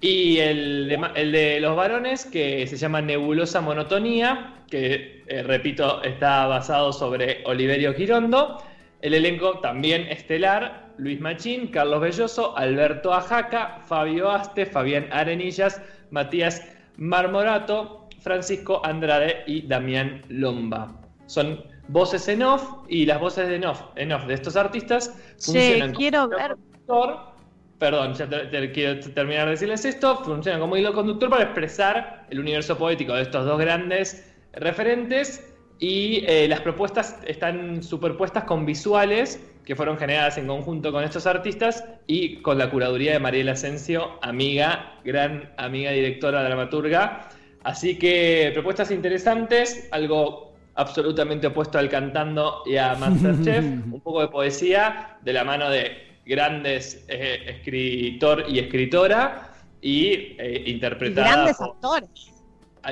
Y 0.00 0.38
el 0.38 0.88
de, 0.88 0.98
ma- 0.98 1.12
el 1.14 1.30
de 1.30 1.60
los 1.60 1.76
varones, 1.76 2.26
que 2.26 2.66
se 2.66 2.76
llama 2.76 3.00
Nebulosa 3.00 3.60
Monotonía, 3.60 4.64
que 4.68 5.22
eh, 5.28 5.42
repito, 5.44 6.02
está 6.02 6.46
basado 6.46 6.92
sobre 6.92 7.42
Oliverio 7.46 7.94
Girondo. 7.94 8.58
El 9.02 9.14
elenco 9.14 9.58
también 9.58 10.02
estelar: 10.08 10.88
Luis 10.96 11.20
Machín, 11.20 11.66
Carlos 11.68 12.00
Belloso, 12.00 12.56
Alberto 12.56 13.12
Ajaca, 13.12 13.80
Fabio 13.86 14.30
Aste, 14.30 14.64
Fabián 14.64 15.08
Arenillas, 15.12 15.82
Matías 16.10 16.62
Marmorato, 16.96 18.08
Francisco 18.20 18.80
Andrade 18.84 19.42
y 19.46 19.62
Damián 19.66 20.22
Lomba. 20.28 20.92
Son 21.26 21.64
voces 21.88 22.28
en 22.28 22.42
off 22.42 22.62
y 22.88 23.04
las 23.06 23.18
voces 23.20 23.48
de 23.48 23.56
en 23.56 23.64
off, 23.64 23.82
en 23.96 24.12
off 24.12 24.24
de 24.26 24.34
estos 24.34 24.54
artistas 24.56 25.14
funcionan 25.40 25.88
como 25.88 25.98
quiero 25.98 26.24
hilo 26.24 26.28
ver. 26.36 26.50
conductor. 26.56 27.32
Perdón, 27.78 28.14
ya 28.14 28.28
te- 28.28 28.46
te 28.46 28.70
quiero 28.70 29.00
terminar 29.00 29.46
de 29.46 29.50
decirles 29.52 29.84
esto. 29.84 30.22
Funcionan 30.22 30.60
como 30.60 30.76
hilo 30.76 30.92
conductor 30.92 31.28
para 31.28 31.42
expresar 31.42 32.26
el 32.30 32.38
universo 32.38 32.78
poético 32.78 33.12
de 33.14 33.22
estos 33.22 33.44
dos 33.44 33.58
grandes 33.58 34.32
referentes. 34.52 35.51
Y 35.82 36.22
eh, 36.28 36.46
las 36.46 36.60
propuestas 36.60 37.18
están 37.26 37.82
superpuestas 37.82 38.44
con 38.44 38.64
visuales 38.64 39.44
que 39.64 39.74
fueron 39.74 39.98
generadas 39.98 40.38
en 40.38 40.46
conjunto 40.46 40.92
con 40.92 41.02
estos 41.02 41.26
artistas 41.26 41.82
y 42.06 42.36
con 42.36 42.56
la 42.56 42.70
curaduría 42.70 43.14
de 43.14 43.18
Mariela 43.18 43.52
Asensio, 43.52 44.12
amiga, 44.22 44.94
gran 45.04 45.50
amiga 45.56 45.90
directora 45.90 46.44
dramaturga. 46.44 47.28
Así 47.64 47.98
que 47.98 48.50
propuestas 48.54 48.92
interesantes, 48.92 49.88
algo 49.90 50.52
absolutamente 50.76 51.48
opuesto 51.48 51.78
al 51.78 51.88
cantando 51.88 52.62
y 52.64 52.76
a 52.76 52.94
Masterchef, 52.94 53.64
un 53.92 54.00
poco 54.00 54.20
de 54.20 54.28
poesía 54.28 55.16
de 55.22 55.32
la 55.32 55.42
mano 55.42 55.68
de 55.68 55.96
grandes 56.24 57.04
eh, 57.08 57.42
escritor 57.58 58.44
y 58.48 58.60
escritora 58.60 59.50
y 59.80 60.36
eh, 60.38 60.62
Y 60.64 60.70
interpretada 60.70 61.26
grandes 61.32 61.56
por- 61.56 61.70
actores. 61.70 62.31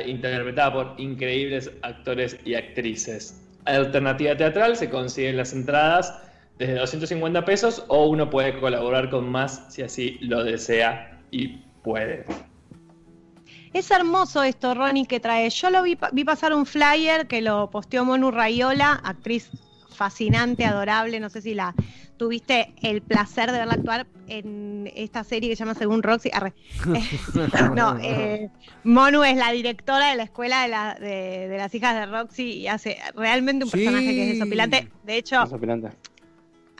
Interpretada 0.06 0.72
por 0.72 0.94
increíbles 0.98 1.70
actores 1.82 2.36
y 2.44 2.54
actrices. 2.54 3.40
Alternativa 3.64 4.36
teatral 4.36 4.76
se 4.76 4.88
consiguen 4.88 5.36
las 5.36 5.52
entradas 5.52 6.14
desde 6.58 6.74
250 6.74 7.44
pesos 7.44 7.84
o 7.88 8.06
uno 8.06 8.28
puede 8.28 8.58
colaborar 8.60 9.10
con 9.10 9.28
más 9.28 9.64
si 9.68 9.82
así 9.82 10.18
lo 10.20 10.44
desea 10.44 11.18
y 11.30 11.48
puede. 11.82 12.24
Es 13.72 13.90
hermoso 13.90 14.42
esto, 14.42 14.74
Ronnie, 14.74 15.06
que 15.06 15.20
trae. 15.20 15.48
Yo 15.48 15.70
lo 15.70 15.82
vi, 15.82 15.96
vi 16.12 16.24
pasar 16.24 16.52
un 16.52 16.66
flyer 16.66 17.28
que 17.28 17.40
lo 17.40 17.70
posteó 17.70 18.04
Monu 18.04 18.30
Rayola, 18.30 19.00
actriz 19.04 19.50
fascinante, 20.00 20.64
adorable. 20.64 21.20
No 21.20 21.28
sé 21.28 21.42
si 21.42 21.52
la 21.52 21.74
tuviste 22.16 22.72
el 22.80 23.02
placer 23.02 23.52
de 23.52 23.58
verla 23.58 23.74
actuar 23.74 24.06
en 24.28 24.90
esta 24.96 25.24
serie 25.24 25.50
que 25.50 25.56
se 25.56 25.60
llama 25.64 25.74
Según 25.74 26.02
Roxy. 26.02 26.30
Arre. 26.32 26.54
no, 27.76 27.98
eh, 28.00 28.48
Monu 28.84 29.22
es 29.24 29.36
la 29.36 29.52
directora 29.52 30.08
de 30.08 30.16
la 30.16 30.22
escuela 30.22 30.62
de, 30.62 30.68
la- 30.68 30.94
de- 30.94 31.48
de 31.48 31.58
las 31.58 31.74
hijas 31.74 31.94
de 31.96 32.06
Roxy 32.06 32.44
y 32.44 32.66
hace 32.68 32.96
realmente 33.14 33.66
un 33.66 33.70
Sí. 33.70 33.76
personaje 33.76 34.06
que 34.06 34.22
es 34.30 34.38
desopilante. 34.38 34.88
De 35.04 35.16
hecho, 35.18 35.42
Desopilante. 35.42 35.90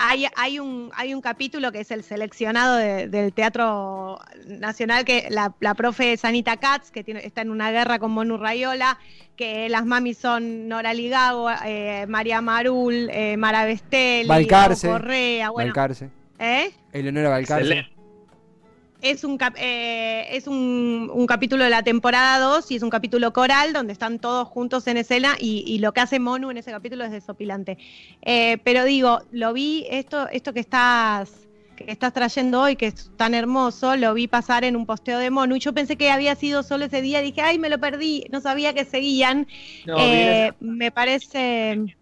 Hay, 0.03 0.27
hay, 0.35 0.59
un, 0.59 0.91
hay 0.95 1.13
un 1.15 1.21
capítulo 1.21 1.71
que 1.73 1.81
es 1.81 1.91
el 1.91 2.03
seleccionado 2.03 2.77
de- 2.77 3.07
del 3.09 3.33
Teatro 3.33 4.19
Nacional, 4.47 5.05
que 5.05 5.27
la, 5.31 5.55
la 5.61 5.75
profe 5.75 6.13
es 6.15 6.25
Anita 6.25 6.57
Katz, 6.57 6.91
que 6.91 7.05
tiene, 7.05 7.21
está 7.27 7.43
en 7.43 7.51
una 7.51 7.71
guerra 7.71 7.99
con 7.99 8.11
Monu 8.11 8.39
Rayola, 8.39 8.99
que 9.37 9.69
las 9.69 9.85
mamis 9.85 10.17
son 10.19 10.69
Nora 10.69 10.95
Ligago, 10.95 11.51
eh, 11.67 12.07
María 12.09 12.41
Marul, 12.41 13.09
eh, 13.13 13.37
Mara 13.37 13.65
Bestelli, 13.67 14.27
Correa, 14.89 15.51
bueno, 15.51 15.69
Balcarce. 15.69 16.09
¿eh? 16.39 16.71
Eleonora 16.93 17.29
Balcarce. 17.29 17.63
Excelente. 17.65 18.00
Es, 19.03 19.25
un, 19.25 19.39
cap- 19.39 19.57
eh, 19.59 20.27
es 20.37 20.47
un, 20.47 21.11
un 21.13 21.27
capítulo 21.27 21.65
de 21.65 21.71
la 21.71 21.83
temporada 21.83 22.39
2 22.39 22.71
y 22.71 22.77
es 22.77 22.83
un 22.83 22.91
capítulo 22.91 23.33
coral 23.33 23.73
donde 23.73 23.95
están 23.95 24.19
todos 24.19 24.47
juntos 24.49 24.87
en 24.89 24.99
escena 24.99 25.37
y, 25.39 25.65
y 25.67 25.79
lo 25.79 25.93
que 25.93 26.01
hace 26.01 26.19
Monu 26.21 26.51
en 26.51 26.59
ese 26.59 26.71
capítulo 26.71 27.05
es 27.05 27.11
desopilante. 27.11 27.79
Eh, 28.23 28.59
pero 28.65 28.85
digo, 28.85 29.21
lo 29.31 29.53
vi, 29.55 29.87
esto, 29.91 30.29
esto 30.29 30.53
que 30.53 30.61
estás 30.61 31.47
que 31.77 31.91
estás 31.91 32.13
trayendo 32.13 32.61
hoy, 32.61 32.77
que 32.77 32.89
es 32.89 33.11
tan 33.17 33.33
hermoso, 33.33 33.97
lo 33.97 34.13
vi 34.13 34.29
pasar 34.29 34.65
en 34.65 34.77
un 34.77 34.85
posteo 34.85 35.19
de 35.19 35.31
Monu 35.31 35.57
y 35.57 35.61
yo 35.61 35.73
pensé 35.73 35.97
que 35.97 36.11
había 36.11 36.35
sido 36.35 36.63
solo 36.63 36.85
ese 36.85 37.01
día, 37.01 37.23
dije, 37.23 37.41
ay, 37.41 37.59
me 37.59 37.71
lo 37.71 37.79
perdí, 37.81 38.27
no 38.31 38.43
sabía 38.43 38.75
que 38.75 38.85
seguían. 38.85 39.47
No, 39.87 39.97
Eh, 39.99 40.53
me 40.61 40.91
parece... 40.91 41.97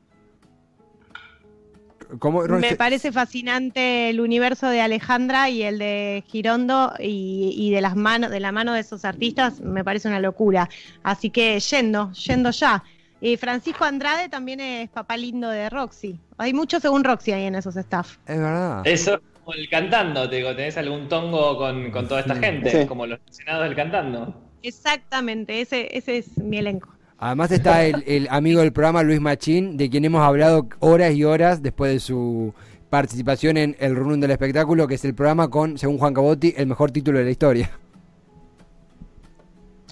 Me 2.59 2.71
se- 2.71 2.77
parece 2.77 3.13
fascinante 3.13 4.09
el 4.11 4.21
universo 4.21 4.69
de 4.69 4.81
Alejandra 4.81 5.51
y 5.51 5.63
el 5.63 5.79
de 5.79 6.25
Girondo 6.27 6.95
y, 6.99 7.55
y 7.57 7.71
de 7.71 7.81
las 7.83 7.97
manos, 7.97 8.31
de 8.31 8.41
la 8.41 8.51
mano 8.53 8.73
de 8.73 8.81
esos 8.81 9.05
artistas, 9.05 9.61
me 9.61 9.85
parece 9.85 10.09
una 10.09 10.21
locura. 10.21 10.69
Así 11.03 11.31
que 11.31 11.61
yendo, 11.61 12.13
yendo 12.13 12.51
ya. 12.51 12.83
Y 13.21 13.37
Francisco 13.37 13.85
Andrade 13.85 14.29
también 14.29 14.61
es 14.61 14.89
papá 14.91 15.17
lindo 15.17 15.49
de 15.51 15.69
Roxy. 15.69 16.19
Hay 16.39 16.55
mucho 16.55 16.81
según 16.81 17.05
Roxy 17.05 17.33
ahí 17.33 17.45
en 17.45 17.57
esos 17.57 17.77
staff. 17.77 18.17
Es 18.27 18.39
verdad. 18.39 18.87
Eso 18.87 19.15
es 19.15 19.21
como 19.41 19.53
el 19.55 19.69
cantando, 19.69 20.29
te 20.31 20.37
digo, 20.37 20.55
¿tenés 20.55 20.77
algún 20.79 21.09
tongo 21.09 21.57
con, 21.59 21.91
con 21.91 22.07
toda 22.09 22.21
esta 22.21 22.37
gente? 22.37 22.71
Sí. 22.83 22.87
Como 22.87 23.07
los 23.07 23.19
mencionados 23.25 23.65
del 23.65 23.77
cantando. 23.77 24.35
Exactamente, 24.63 25.61
ese, 25.61 25.89
ese 25.97 26.19
es 26.19 26.39
mi 26.39 26.59
elenco. 26.59 26.98
Además 27.19 27.51
está 27.51 27.85
el, 27.85 28.05
el 28.07 28.29
amigo 28.31 28.61
del 28.61 28.73
programa 28.73 29.03
Luis 29.03 29.21
Machín, 29.21 29.77
de 29.77 29.91
quien 29.91 30.05
hemos 30.05 30.23
hablado 30.23 30.69
horas 30.79 31.13
y 31.15 31.25
horas 31.25 31.63
después 31.63 31.93
de 31.93 32.01
su 32.01 32.55
participación 32.91 33.57
en 33.57 33.77
El 33.81 33.97
Run 33.97 34.21
del 34.21 34.31
Espectáculo, 34.31 34.87
que 34.87 34.95
es 34.95 35.05
el 35.05 35.15
programa 35.15 35.49
con, 35.51 35.79
según 35.79 35.99
Juan 35.99 36.15
Cabotti, 36.15 36.55
el 36.57 36.69
mejor 36.69 36.91
título 36.91 37.19
de 37.19 37.25
la 37.25 37.31
historia. 37.31 37.71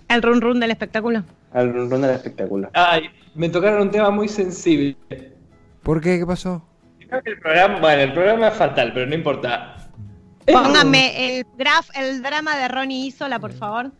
El 0.08 0.22
run 0.22 0.40
run 0.40 0.60
del 0.60 0.70
espectáculo. 0.70 1.24
Al 1.52 1.72
run 1.72 1.90
run 1.90 2.02
del 2.02 2.12
espectáculo. 2.12 2.70
Ay, 2.74 3.10
me 3.34 3.48
tocaron 3.48 3.82
un 3.82 3.90
tema 3.90 4.10
muy 4.10 4.28
sensible. 4.28 4.96
¿Por 5.82 6.00
qué? 6.00 6.18
¿Qué 6.18 6.26
pasó? 6.26 6.62
Creo 7.08 7.22
que 7.22 7.30
el 7.30 7.40
programa, 7.40 7.80
bueno, 7.80 8.02
el 8.02 8.12
programa 8.12 8.48
es 8.48 8.54
fatal, 8.54 8.92
pero 8.94 9.06
no 9.06 9.14
importa. 9.14 9.76
Póngame 10.46 11.38
el 11.38 11.46
graf, 11.58 11.88
el 11.96 12.22
drama 12.22 12.56
de 12.56 12.68
Ronnie 12.68 13.06
Isola, 13.06 13.40
por 13.40 13.52
favor. 13.52 13.90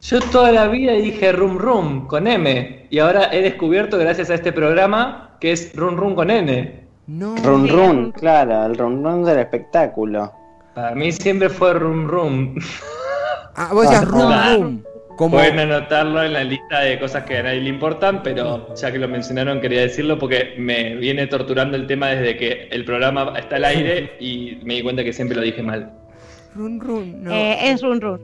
Yo 0.00 0.20
toda 0.20 0.52
la 0.52 0.68
vida 0.68 0.92
dije 0.92 1.32
Rum 1.32 1.58
Rum 1.58 2.06
con 2.06 2.26
M 2.26 2.86
y 2.90 2.98
ahora 2.98 3.28
he 3.32 3.40
descubierto 3.42 3.98
gracias 3.98 4.30
a 4.30 4.34
este 4.34 4.52
programa 4.52 5.36
que 5.40 5.52
es 5.52 5.74
Rum 5.76 5.96
Rum 5.96 6.14
con 6.14 6.30
N. 6.30 6.82
No. 7.06 7.34
Run 7.36 7.68
run, 7.68 8.12
claro, 8.12 8.64
el 8.66 8.76
run 8.76 9.02
run 9.04 9.24
del 9.24 9.38
espectáculo. 9.38 10.32
Para 10.74 10.94
mí 10.94 11.10
siempre 11.12 11.48
fue 11.48 11.74
Rum 11.74 12.06
Rum. 12.08 12.54
Ah, 13.54 13.70
vos 13.72 13.82
decías 13.82 14.08
Rum. 14.08 14.32
Rum. 14.56 14.82
Como, 15.16 15.36
Pueden 15.36 15.58
anotarlo 15.58 16.22
en 16.22 16.32
la 16.32 16.42
lista 16.42 16.80
de 16.80 16.98
cosas 16.98 17.24
que 17.24 17.36
a 17.36 17.42
nadie 17.42 17.60
le 17.60 17.68
importan, 17.68 18.22
pero 18.22 18.74
ya 18.74 18.90
que 18.90 18.98
lo 18.98 19.06
mencionaron 19.08 19.60
quería 19.60 19.82
decirlo 19.82 20.18
porque 20.18 20.54
me 20.58 20.94
viene 20.96 21.26
torturando 21.26 21.76
el 21.76 21.86
tema 21.86 22.08
desde 22.08 22.36
que 22.38 22.68
el 22.70 22.84
programa 22.86 23.34
está 23.38 23.56
al 23.56 23.64
aire 23.66 24.16
y 24.20 24.58
me 24.64 24.74
di 24.74 24.82
cuenta 24.82 25.04
que 25.04 25.12
siempre 25.12 25.36
lo 25.36 25.42
dije 25.42 25.62
mal. 25.62 25.92
Run 26.54 26.80
Run. 26.80 27.24
No, 27.24 27.30
Eh, 27.30 27.70
es 27.70 27.82
run 27.82 28.00
run. 28.00 28.20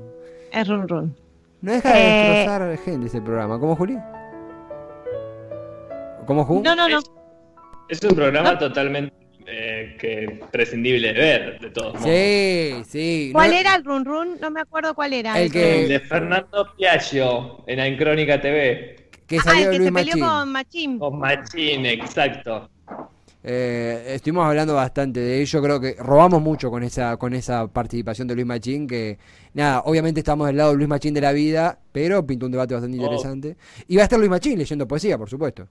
Es 0.50 0.66
run 0.66 0.88
run. 0.88 1.14
No 1.60 1.72
deja 1.72 1.92
de 1.92 1.98
eh, 2.00 2.30
destrozar 2.34 2.78
gente 2.84 3.06
ese 3.06 3.20
programa. 3.20 3.58
¿Cómo, 3.58 3.74
Juli? 3.76 3.98
¿Cómo, 6.26 6.44
Ju? 6.44 6.62
No, 6.62 6.74
no, 6.76 6.88
no. 6.88 6.98
Es 7.88 8.02
un 8.04 8.14
programa 8.14 8.58
totalmente 8.58 9.14
eh, 9.46 9.96
que 9.98 10.40
prescindible 10.50 11.12
de 11.14 11.18
ver, 11.18 11.58
de 11.60 11.70
todos 11.70 11.94
modos. 11.94 12.06
Sí, 12.06 12.82
sí. 12.86 13.30
¿Cuál 13.32 13.50
no- 13.52 13.56
era 13.56 13.74
el 13.76 13.84
run 13.84 14.04
run? 14.04 14.38
No 14.40 14.50
me 14.50 14.60
acuerdo 14.60 14.94
cuál 14.94 15.14
era. 15.14 15.40
El 15.40 15.50
que- 15.50 15.84
El 15.84 15.88
de 15.88 16.00
Fernando 16.00 16.66
Piaggio 16.76 17.64
en 17.66 17.78
En 17.80 17.96
Crónica 17.96 18.40
TV. 18.40 18.96
Que 19.26 19.38
Ah, 19.44 19.52
el 19.60 19.70
que 19.70 19.78
Luis 19.78 19.88
se 19.88 19.92
peleó 19.92 20.16
Machín. 20.16 20.20
con 20.20 20.52
Machín. 20.52 20.98
Con 20.98 21.18
Machín, 21.18 21.86
exacto. 21.86 22.70
Eh, 23.44 24.14
estuvimos 24.14 24.44
hablando 24.46 24.74
bastante 24.74 25.20
de 25.20 25.40
ello, 25.40 25.62
creo 25.62 25.80
que 25.80 25.94
robamos 25.98 26.42
mucho 26.42 26.70
con 26.70 26.82
esa 26.82 27.16
con 27.16 27.34
esa 27.34 27.68
participación 27.68 28.26
de 28.28 28.34
Luis 28.34 28.46
Machín, 28.46 28.86
que 28.88 29.18
nada, 29.54 29.80
obviamente 29.86 30.20
estamos 30.20 30.46
del 30.48 30.56
lado 30.56 30.70
de 30.72 30.76
Luis 30.76 30.88
Machín 30.88 31.14
de 31.14 31.20
la 31.20 31.32
vida, 31.32 31.78
pero 31.92 32.26
pintó 32.26 32.46
un 32.46 32.52
debate 32.52 32.74
bastante 32.74 32.96
Oh. 32.98 33.00
interesante. 33.00 33.56
Y 33.86 33.96
va 33.96 34.02
a 34.02 34.04
estar 34.04 34.18
Luis 34.18 34.30
Machín 34.30 34.58
leyendo 34.58 34.88
poesía, 34.88 35.16
por 35.18 35.30
supuesto. 35.30 35.68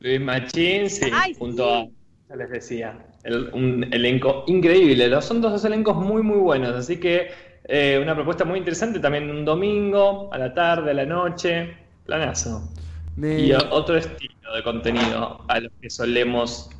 Luis 0.00 0.20
Machín, 0.20 0.90
sí, 0.90 1.06
Ay, 1.12 1.34
junto 1.38 1.64
sí. 1.64 1.94
a, 2.28 2.30
ya 2.30 2.36
les 2.36 2.50
decía, 2.50 3.06
el- 3.24 3.50
un 3.54 3.84
elenco 3.92 4.44
increíble. 4.46 5.08
Los, 5.08 5.24
son 5.24 5.40
dos 5.40 5.64
elencos 5.64 5.96
muy, 5.96 6.22
muy 6.22 6.38
buenos, 6.38 6.74
así 6.74 6.98
que 6.98 7.30
eh, 7.68 7.98
una 8.02 8.14
propuesta 8.14 8.44
muy 8.44 8.58
interesante 8.58 8.98
también 9.00 9.30
un 9.30 9.44
domingo, 9.44 10.32
a 10.32 10.38
la 10.38 10.52
tarde, 10.52 10.90
a 10.90 10.94
la 10.94 11.06
noche, 11.06 11.76
planazo. 12.04 12.68
Me- 13.16 13.40
Y 13.40 13.52
otro 13.52 13.96
estilo 13.96 14.34
de 14.54 14.62
contenido 14.62 15.44
a 15.48 15.60
los 15.60 15.72
que 15.80 15.90
solemos 15.90 16.70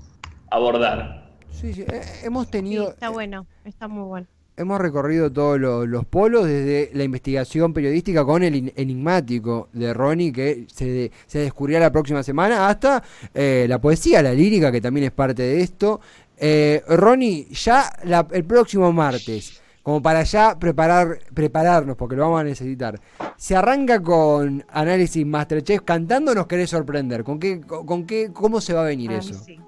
abordar. 0.51 1.31
sí, 1.51 1.73
sí, 1.75 1.83
eh, 1.83 2.03
hemos 2.25 2.47
Sí, 2.47 2.53
tenido, 2.53 2.91
está 2.91 3.11
bueno, 3.11 3.47
está 3.65 3.89
muy 3.89 4.05
bueno. 4.05 4.27
hemos 4.57 4.81
recorrido 4.81 5.31
todos 5.33 5.59
lo- 5.59 5.87
los 5.87 6.05
polos, 6.05 6.47
desde 6.47 6.91
la 6.95 7.05
investigación 7.05 7.73
periodística 7.73 8.25
con 8.25 8.43
el 8.43 8.55
in- 8.55 8.73
enigmático 8.77 9.69
de 9.73 9.95
Ronnie, 9.95 10.33
que 10.33 10.67
se, 10.73 11.11
se 11.27 11.39
descubrirá 11.41 11.81
la 11.81 11.93
próxima 11.93 12.23
semana, 12.23 12.69
hasta 12.69 13.03
eh, 13.35 13.67
la 13.69 13.81
poesía, 13.81 14.23
la 14.23 14.33
lírica, 14.33 14.71
que 14.73 14.81
también 14.81 15.05
es 15.07 15.13
parte 15.13 15.43
de 15.43 15.61
esto. 15.61 16.01
Eh, 16.37 16.83
Ronnie, 16.89 17.47
ya 17.53 17.91
la- 18.05 18.27
el 18.33 18.45
próximo 18.45 18.93
martes, 18.93 19.62
como 19.83 20.03
para 20.03 20.23
ya 20.23 20.59
preparar, 20.59 21.19
prepararnos, 21.35 21.97
porque 21.97 22.17
lo 22.17 22.23
vamos 22.23 22.41
a 22.41 22.45
necesitar, 22.45 23.01
se 23.37 23.57
arranca 23.57 24.01
con 24.01 24.65
análisis 24.69 25.27
Masterchef, 25.27 25.83
cantando 25.83 26.35
nos 26.35 26.47
querés 26.47 26.71
sorprender, 26.71 27.25
¿con 27.25 27.39
qué, 27.39 27.61
con, 27.61 27.87
con 27.87 28.07
qué, 28.07 28.31
cómo 28.33 28.61
se 28.61 28.75
va 28.75 28.83
a 28.83 28.87
venir 28.87 29.13
eso? 29.13 29.35
sí. 29.35 29.59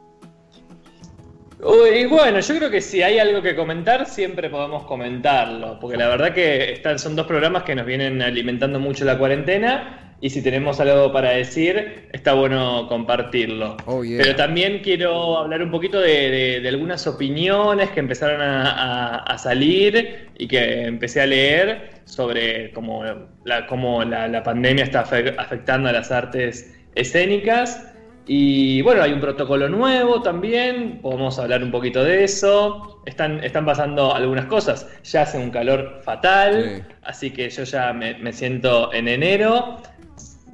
Uy, 1.65 2.05
bueno, 2.05 2.41
yo 2.41 2.57
creo 2.57 2.71
que 2.71 2.83
si 2.83 3.03
hay 3.03 3.19
algo 3.19 3.41
que 3.41 3.57
comentar, 3.57 4.05
siempre 4.05 4.51
podemos 4.51 4.85
comentarlo, 4.85 5.79
porque 5.81 5.97
la 5.97 6.09
verdad 6.09 6.35
que 6.35 6.73
están, 6.73 6.99
son 6.99 7.17
dos 7.17 7.27
programas 7.27 7.63
que 7.63 7.75
nos 7.75 7.87
vienen 7.87 8.21
alimentando 8.21 8.79
mucho 8.79 9.07
la 9.07 9.17
cuarentena 9.17 10.04
y 10.21 10.31
si 10.31 10.43
tenemos 10.43 10.81
algo 10.81 11.13
para 11.13 11.31
decir, 11.31 12.09
está 12.13 12.33
bueno 12.33 12.87
compartirlo. 12.89 13.77
Oh, 13.87 14.03
yeah. 14.05 14.19
Pero 14.23 14.37
también 14.37 14.81
quiero 14.83 15.39
hablar 15.39 15.63
un 15.63 15.71
poquito 15.71 16.01
de, 16.01 16.31
de- 16.31 16.61
de 16.61 16.69
algunas 16.69 17.07
opiniones 17.07 17.91
que 17.91 18.01
empezaron 18.01 18.41
a, 18.41 18.71
a- 18.71 19.17
a 19.19 19.39
salir 19.39 20.29
y 20.39 20.47
que 20.49 20.85
empecé 20.87 21.21
a 21.21 21.27
leer 21.27 21.91
sobre 22.05 22.71
cómo 22.73 23.03
la, 23.45 23.67
cómo 23.67 24.03
la, 24.05 24.29
la 24.29 24.43
pandemia 24.43 24.85
está 24.85 25.05
afe- 25.05 25.35
afectando 25.37 25.89
a 25.89 25.93
las 25.93 26.11
artes 26.11 26.75
escénicas. 26.95 27.91
Y 28.27 28.81
bueno, 28.81 29.03
hay 29.03 29.13
un 29.13 29.21
protocolo 29.21 29.69
nuevo 29.69 30.23
también, 30.23 31.01
podemos 31.03 31.39
hablar 31.39 31.63
un 31.63 31.71
poquito 31.71 32.03
de 32.03 32.25
eso. 32.25 33.03
Están, 33.05 33.45
están 33.45 33.67
pasando 33.67 34.15
algunas 34.15 34.47
cosas, 34.47 34.89
ya 35.05 35.23
hace 35.23 35.37
un 35.37 35.51
calor 35.51 36.01
fatal, 36.03 36.65
Sí. 36.65 36.83
así 37.03 37.31
que 37.33 37.51
yo 37.51 37.65
ya 37.65 37.93
me, 37.93 38.15
me 38.15 38.33
siento 38.33 38.91
en 38.95 39.09
enero. 39.09 39.77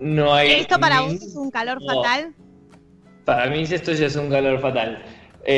No 0.00 0.34
hay 0.34 0.52
¿Esto 0.52 0.80
para 0.80 1.02
vos 1.02 1.12
es 1.14 1.36
un 1.36 1.50
calor 1.50 1.78
no. 1.80 1.94
fatal? 2.02 2.34
Para 3.24 3.46
mí 3.50 3.62
esto 3.62 3.92
ya 3.92 4.06
es 4.06 4.16
un 4.16 4.30
calor 4.30 4.58
fatal. 4.60 5.02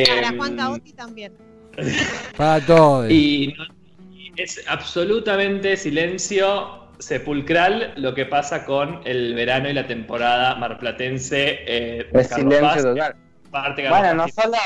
Para 0.07 0.29
Em, 0.29 0.37
Juan 0.37 0.57
Caotti 0.57 0.93
también. 0.93 1.33
Para 2.37 2.65
todos. 2.67 3.11
Y 3.11 3.55
no- 3.57 3.65
es 4.37 4.63
absolutamente 4.69 5.77
silencio 5.77 6.89
sepulcral 6.99 7.93
lo 7.97 8.15
que 8.15 8.27
pasa 8.27 8.65
con 8.65 9.01
el 9.05 9.35
verano 9.35 9.69
y 9.69 9.73
la 9.73 9.87
temporada 9.87 10.55
marplatense. 10.57 11.59
Eh, 11.67 12.09
Es 12.13 12.29
silencio 12.29 12.61
Paz, 12.61 12.83
total. 12.83 13.17
Bueno, 13.91 14.15
no 14.15 14.27
solo, 14.29 14.57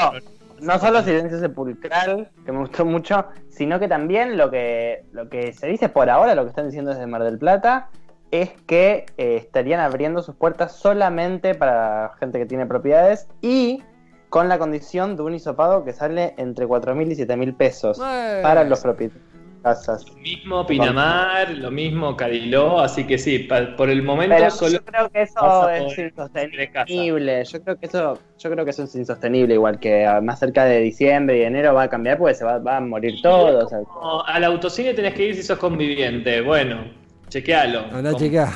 no 0.61 0.79
solo 0.79 1.03
Silencio 1.03 1.41
Sepulcral, 1.41 2.31
que 2.45 2.53
me 2.53 2.59
gustó 2.59 2.85
mucho, 2.85 3.27
sino 3.49 3.81
que 3.81 3.89
también 3.89 4.37
lo 4.37 4.49
que, 4.51 5.03
lo 5.13 5.29
que 5.29 5.53
se 5.53 5.67
dice 5.67 5.89
por 5.89 6.09
ahora, 6.09 6.35
lo 6.37 6.45
que 6.45 6.51
están 6.51 6.67
diciendo 6.67 6.93
desde 6.93 7.07
Mar 7.07 7.25
del 7.25 7.39
Plata, 7.39 7.89
es 8.31 8.51
que 8.67 9.07
eh, 9.19 9.37
estarían 9.37 9.81
abriendo 9.81 10.23
sus 10.23 10.35
puertas 10.35 10.73
solamente 10.77 11.55
para 11.55 12.13
gente 12.19 12.39
que 12.39 12.47
tiene 12.47 12.67
propiedades 12.67 13.29
y 13.41 13.83
con 14.29 14.49
la 14.49 14.59
condición 14.59 15.17
de 15.17 15.23
un 15.23 15.35
hisopado 15.35 15.85
que 15.85 15.93
sale 15.93 16.35
entre 16.37 16.67
4.000 16.67 17.11
y 17.11 17.15
7.000 17.15 17.55
pesos 17.55 17.99
para 18.43 18.65
los 18.65 18.81
propietarios 18.81 19.25
casas. 19.63 20.05
Lo 20.09 20.17
mismo 20.21 20.67
Pinamar, 20.67 21.51
lo 21.51 21.71
mismo 21.71 22.17
Cariló, 22.17 22.81
así 22.81 23.05
que 23.05 23.19
sí, 23.19 23.39
pa- 23.41 23.75
por 23.77 23.89
el 23.91 24.03
momento 24.03 24.37
Pero 24.37 24.51
solo 24.51 24.73
yo 24.73 24.85
creo 24.85 25.09
que 25.11 25.23
eso 25.23 25.69
es 25.71 25.99
insostenible. 25.99 27.45
Yo 27.45 27.63
creo 27.63 27.77
que 27.79 27.87
eso, 27.87 28.19
yo 28.39 28.51
creo 28.51 28.65
que 28.65 28.71
eso 28.71 28.83
es 28.85 28.95
insostenible, 28.95 29.55
igual 29.55 29.79
que 29.81 30.07
más 30.23 30.39
cerca 30.41 30.65
de 30.65 30.81
diciembre 30.81 31.39
y 31.39 31.43
enero 31.43 31.75
va 31.75 31.85
a 31.85 31.89
cambiar 31.89 32.19
porque 32.19 32.35
se 32.35 32.45
va, 32.45 32.59
va 32.59 32.77
a 32.77 32.81
morir 32.81 33.21
todo. 33.23 33.65
o 33.65 33.69
sea, 33.69 33.79
como 33.85 34.25
al 34.25 34.45
autocine 34.45 34.95
tenés 34.95 35.15
que 35.15 35.27
ir 35.29 35.35
si 35.37 35.43
sos 35.43 35.59
conviviente. 35.59 36.41
Bueno, 36.43 36.85
chequealo. 37.29 37.87
Andá 37.93 38.11
a 38.11 38.15
chequear. 38.17 38.49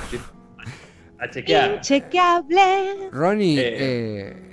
A 1.18 1.28
chequear. 1.28 1.74
Inchequeable. 1.76 3.10
Ronnie, 3.12 3.58
Eh. 3.60 3.76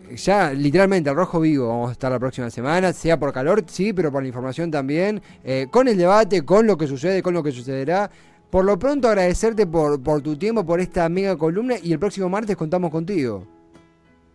eh, 0.09 0.15
ya 0.15 0.51
literalmente 0.51 1.09
al 1.09 1.15
rojo 1.15 1.39
vivo 1.39 1.67
vamos 1.69 1.89
a 1.89 1.91
estar 1.93 2.11
la 2.11 2.19
próxima 2.19 2.49
semana, 2.49 2.91
sea 2.93 3.17
por 3.17 3.31
calor, 3.31 3.63
sí, 3.67 3.93
pero 3.93 4.11
por 4.11 4.21
la 4.21 4.27
información 4.27 4.69
también, 4.69 5.21
eh, 5.43 5.67
con 5.71 5.87
el 5.87 5.97
debate, 5.97 6.43
con 6.43 6.67
lo 6.67 6.77
que 6.77 6.87
sucede, 6.87 7.21
con 7.21 7.33
lo 7.33 7.41
que 7.43 7.51
sucederá. 7.51 8.09
Por 8.49 8.63
lo 8.63 8.79
pronto 8.79 9.07
agradecerte 9.09 9.67
por, 9.67 10.01
por 10.01 10.21
tu 10.21 10.37
tiempo, 10.37 10.65
por 10.65 10.79
esta 10.79 11.07
mega 11.09 11.37
columna 11.37 11.75
y 11.81 11.91
el 11.91 11.99
próximo 11.99 12.29
martes 12.29 12.55
contamos 12.55 12.91
contigo. 12.91 13.45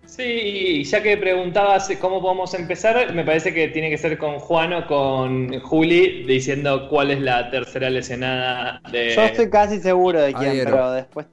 Sí, 0.04 0.22
y 0.22 0.84
ya 0.84 1.02
que 1.02 1.16
preguntabas 1.16 1.90
cómo 2.00 2.20
podemos 2.20 2.52
empezar, 2.54 3.14
me 3.14 3.24
parece 3.24 3.54
que 3.54 3.68
tiene 3.68 3.88
que 3.88 3.96
ser 3.96 4.18
con 4.18 4.38
Juan 4.40 4.72
o 4.74 4.86
con 4.86 5.58
Juli 5.60 6.24
diciendo 6.24 6.88
cuál 6.88 7.10
es 7.12 7.20
la 7.20 7.48
tercera 7.50 7.88
lesionada 7.88 8.80
de. 8.90 9.14
Yo 9.14 9.22
estoy 9.22 9.48
casi 9.48 9.80
seguro 9.80 10.20
de 10.20 10.34
quién, 10.34 10.50
Adhiero. 10.50 10.70
pero 10.70 10.90
después, 10.92 11.26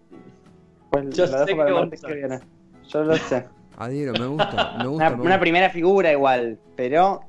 Yo 1.10 1.26
lo 1.26 1.28
sé 1.28 1.38
dejo 1.46 1.58
para 1.58 1.64
que 1.66 1.68
el 1.68 1.74
vos 1.74 1.82
martes 1.82 2.02
que 2.02 2.08
sabés. 2.08 2.16
viene. 2.30 2.40
Yo 2.88 3.04
lo 3.04 3.18
sé. 3.18 3.46
Adhiero, 3.78 4.14
me 4.14 4.28
gusta, 4.28 4.74
me 4.78 4.88
gusta. 4.88 4.90
Una, 4.90 5.10
me 5.10 5.16
una 5.16 5.24
gusta. 5.24 5.40
primera 5.40 5.70
figura 5.70 6.12
igual, 6.12 6.58
pero 6.76 7.22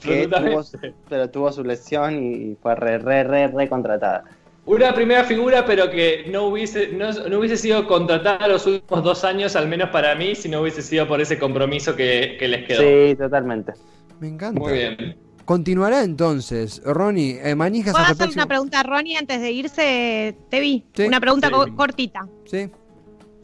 que 0.00 0.26
tuvo, 0.26 0.62
pero 1.08 1.30
tuvo 1.30 1.52
su 1.52 1.62
lesión 1.64 2.22
y 2.22 2.56
fue 2.60 2.74
re, 2.74 2.98
re, 2.98 3.22
re, 3.24 3.46
re 3.48 3.68
contratada. 3.68 4.24
Una 4.66 4.94
primera 4.94 5.24
figura, 5.24 5.64
pero 5.64 5.90
que 5.90 6.26
no 6.30 6.44
hubiese, 6.44 6.88
no, 6.92 7.10
no 7.12 7.38
hubiese 7.38 7.56
sido 7.56 7.86
contratada 7.86 8.46
los 8.46 8.66
últimos 8.66 9.02
dos 9.02 9.24
años, 9.24 9.56
al 9.56 9.66
menos 9.68 9.88
para 9.90 10.14
mí, 10.14 10.34
si 10.34 10.48
no 10.48 10.60
hubiese 10.60 10.82
sido 10.82 11.08
por 11.08 11.20
ese 11.20 11.38
compromiso 11.38 11.96
que, 11.96 12.36
que 12.38 12.46
les 12.46 12.66
quedó. 12.66 12.80
Sí, 12.82 13.16
totalmente. 13.16 13.72
Me 14.20 14.28
encanta. 14.28 14.60
Muy 14.60 14.72
bien. 14.74 15.16
Continuará 15.46 16.04
entonces, 16.04 16.80
Ronnie, 16.84 17.40
eh, 17.42 17.54
manijas 17.56 17.92
¿Puedo 17.92 18.04
hacer 18.04 18.16
próximo. 18.18 18.42
una 18.42 18.48
pregunta 18.48 18.80
a 18.80 18.82
Ronnie 18.84 19.16
antes 19.16 19.40
de 19.40 19.50
irse, 19.50 20.36
Tevi? 20.50 20.84
Sí. 20.94 21.02
Una 21.04 21.18
pregunta 21.20 21.48
Sí. 21.48 21.52
co- 21.54 21.74
cortita. 21.74 22.28
Sí. 22.44 22.70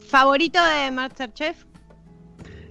¿Favorito 0.07 0.59
de 0.63 0.91
Masterchef? 0.91 1.65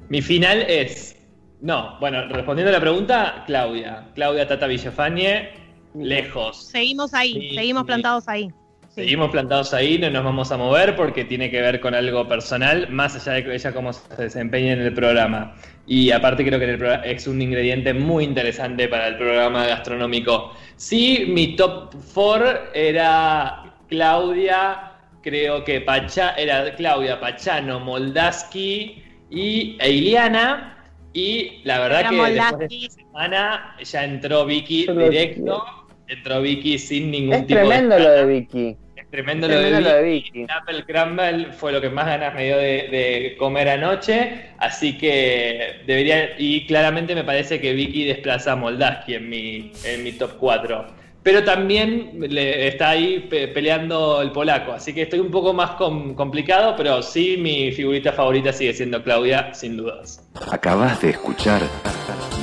Mi 0.08 0.22
final 0.22 0.62
es. 0.68 1.16
No, 1.60 1.98
bueno, 2.00 2.26
respondiendo 2.28 2.70
a 2.70 2.72
la 2.72 2.80
pregunta, 2.80 3.42
Claudia. 3.46 4.08
Claudia 4.14 4.46
Tata 4.46 4.66
Villafañe, 4.66 5.50
lejos. 5.98 6.66
Seguimos 6.66 7.14
ahí, 7.14 7.32
Sí, 7.34 7.54
seguimos 7.54 7.82
sí. 7.82 7.86
plantados 7.86 8.28
ahí. 8.28 8.48
Sí. 8.88 9.02
Seguimos 9.02 9.30
plantados 9.30 9.74
ahí, 9.74 9.98
no 9.98 10.08
nos 10.10 10.24
vamos 10.24 10.50
a 10.52 10.56
mover 10.56 10.96
porque 10.96 11.24
tiene 11.24 11.50
que 11.50 11.60
ver 11.60 11.80
con 11.80 11.94
algo 11.94 12.26
personal, 12.26 12.88
más 12.90 13.14
allá 13.14 13.32
de 13.34 13.44
que 13.44 13.54
ella 13.54 13.72
cómo 13.74 13.92
se 13.92 14.22
desempeña 14.22 14.72
en 14.72 14.80
el 14.80 14.94
programa. 14.94 15.54
Y 15.86 16.10
aparte 16.12 16.44
creo 16.46 16.58
que 16.58 17.00
es 17.04 17.26
un 17.26 17.40
ingrediente 17.42 17.92
muy 17.92 18.24
interesante 18.24 18.88
para 18.88 19.08
el 19.08 19.16
programa 19.18 19.66
gastronómico. 19.66 20.52
Sí, 20.76 21.26
mi 21.28 21.56
top 21.56 21.94
4 22.14 22.72
era 22.72 23.74
Claudia, 23.88 24.92
creo 25.22 25.62
que 25.64 25.80
Pacha, 25.82 26.30
era 26.36 26.74
Claudia, 26.74 27.20
Pachano, 27.20 27.80
Moldaski 27.80 29.02
y 29.30 29.76
Eiliana. 29.80 30.72
Y 31.12 31.60
la 31.64 31.80
verdad 31.80 32.00
Era 32.00 32.10
que 32.10 32.16
después 32.16 32.34
de 32.34 32.40
Moldaski. 32.40 32.86
esta 32.86 33.02
semana 33.02 33.76
ya 33.82 34.04
entró 34.04 34.44
Vicky 34.46 34.86
directo. 34.86 35.64
Entró 36.08 36.40
Vicky 36.40 36.78
sin 36.78 37.10
ningún 37.10 37.34
Es 37.34 37.46
tipo 37.46 37.58
tremendo 37.60 37.94
de 37.96 38.00
lo 38.02 38.10
de 38.12 38.26
Vicky. 38.26 38.76
es 38.96 39.10
tremendo 39.10 39.46
Es 39.46 39.52
lo 39.52 39.58
de 39.58 39.64
tremendo 39.64 39.90
lo 39.90 39.96
de 39.96 40.02
Vicky. 40.02 40.30
Vicky. 40.40 40.46
Apple 40.52 40.84
Crumble 40.86 41.52
fue 41.52 41.72
lo 41.72 41.80
que 41.80 41.90
más 41.90 42.06
ganas 42.06 42.34
me 42.34 42.44
dio 42.44 42.56
de, 42.56 42.62
de 42.88 43.36
comer 43.38 43.68
anoche. 43.68 44.50
Así 44.58 44.96
que 44.98 45.80
debería. 45.86 46.30
Y 46.38 46.66
claramente 46.66 47.14
me 47.14 47.24
parece 47.24 47.60
que 47.60 47.72
Vicky 47.72 48.04
desplaza 48.04 48.52
a 48.52 48.56
Moldaski 48.56 49.14
en 49.14 49.28
mi, 49.28 49.72
en 49.84 50.04
mi 50.04 50.12
top 50.12 50.36
4. 50.38 50.86
Pero 51.24 51.42
también 51.42 52.12
le- 52.20 52.68
está 52.68 52.90
ahí 52.90 53.26
pe- 53.28 53.48
peleando 53.48 54.22
el 54.22 54.30
polaco. 54.30 54.70
Así 54.72 54.92
que 54.94 55.02
estoy 55.02 55.18
un 55.18 55.32
poco 55.32 55.52
más 55.52 55.70
com- 55.72 56.14
complicado. 56.14 56.74
Pero 56.76 57.02
sí, 57.02 57.36
mi 57.36 57.72
figurita 57.72 58.12
favorita 58.12 58.52
sigue 58.52 58.72
siendo 58.72 59.02
Claudia, 59.02 59.52
sin 59.52 59.76
dudas. 59.76 60.24
Acabas 60.52 61.02
de 61.02 61.10
escuchar 61.10 61.62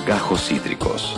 Gajos 0.06 0.50
Cítricos. 0.50 1.18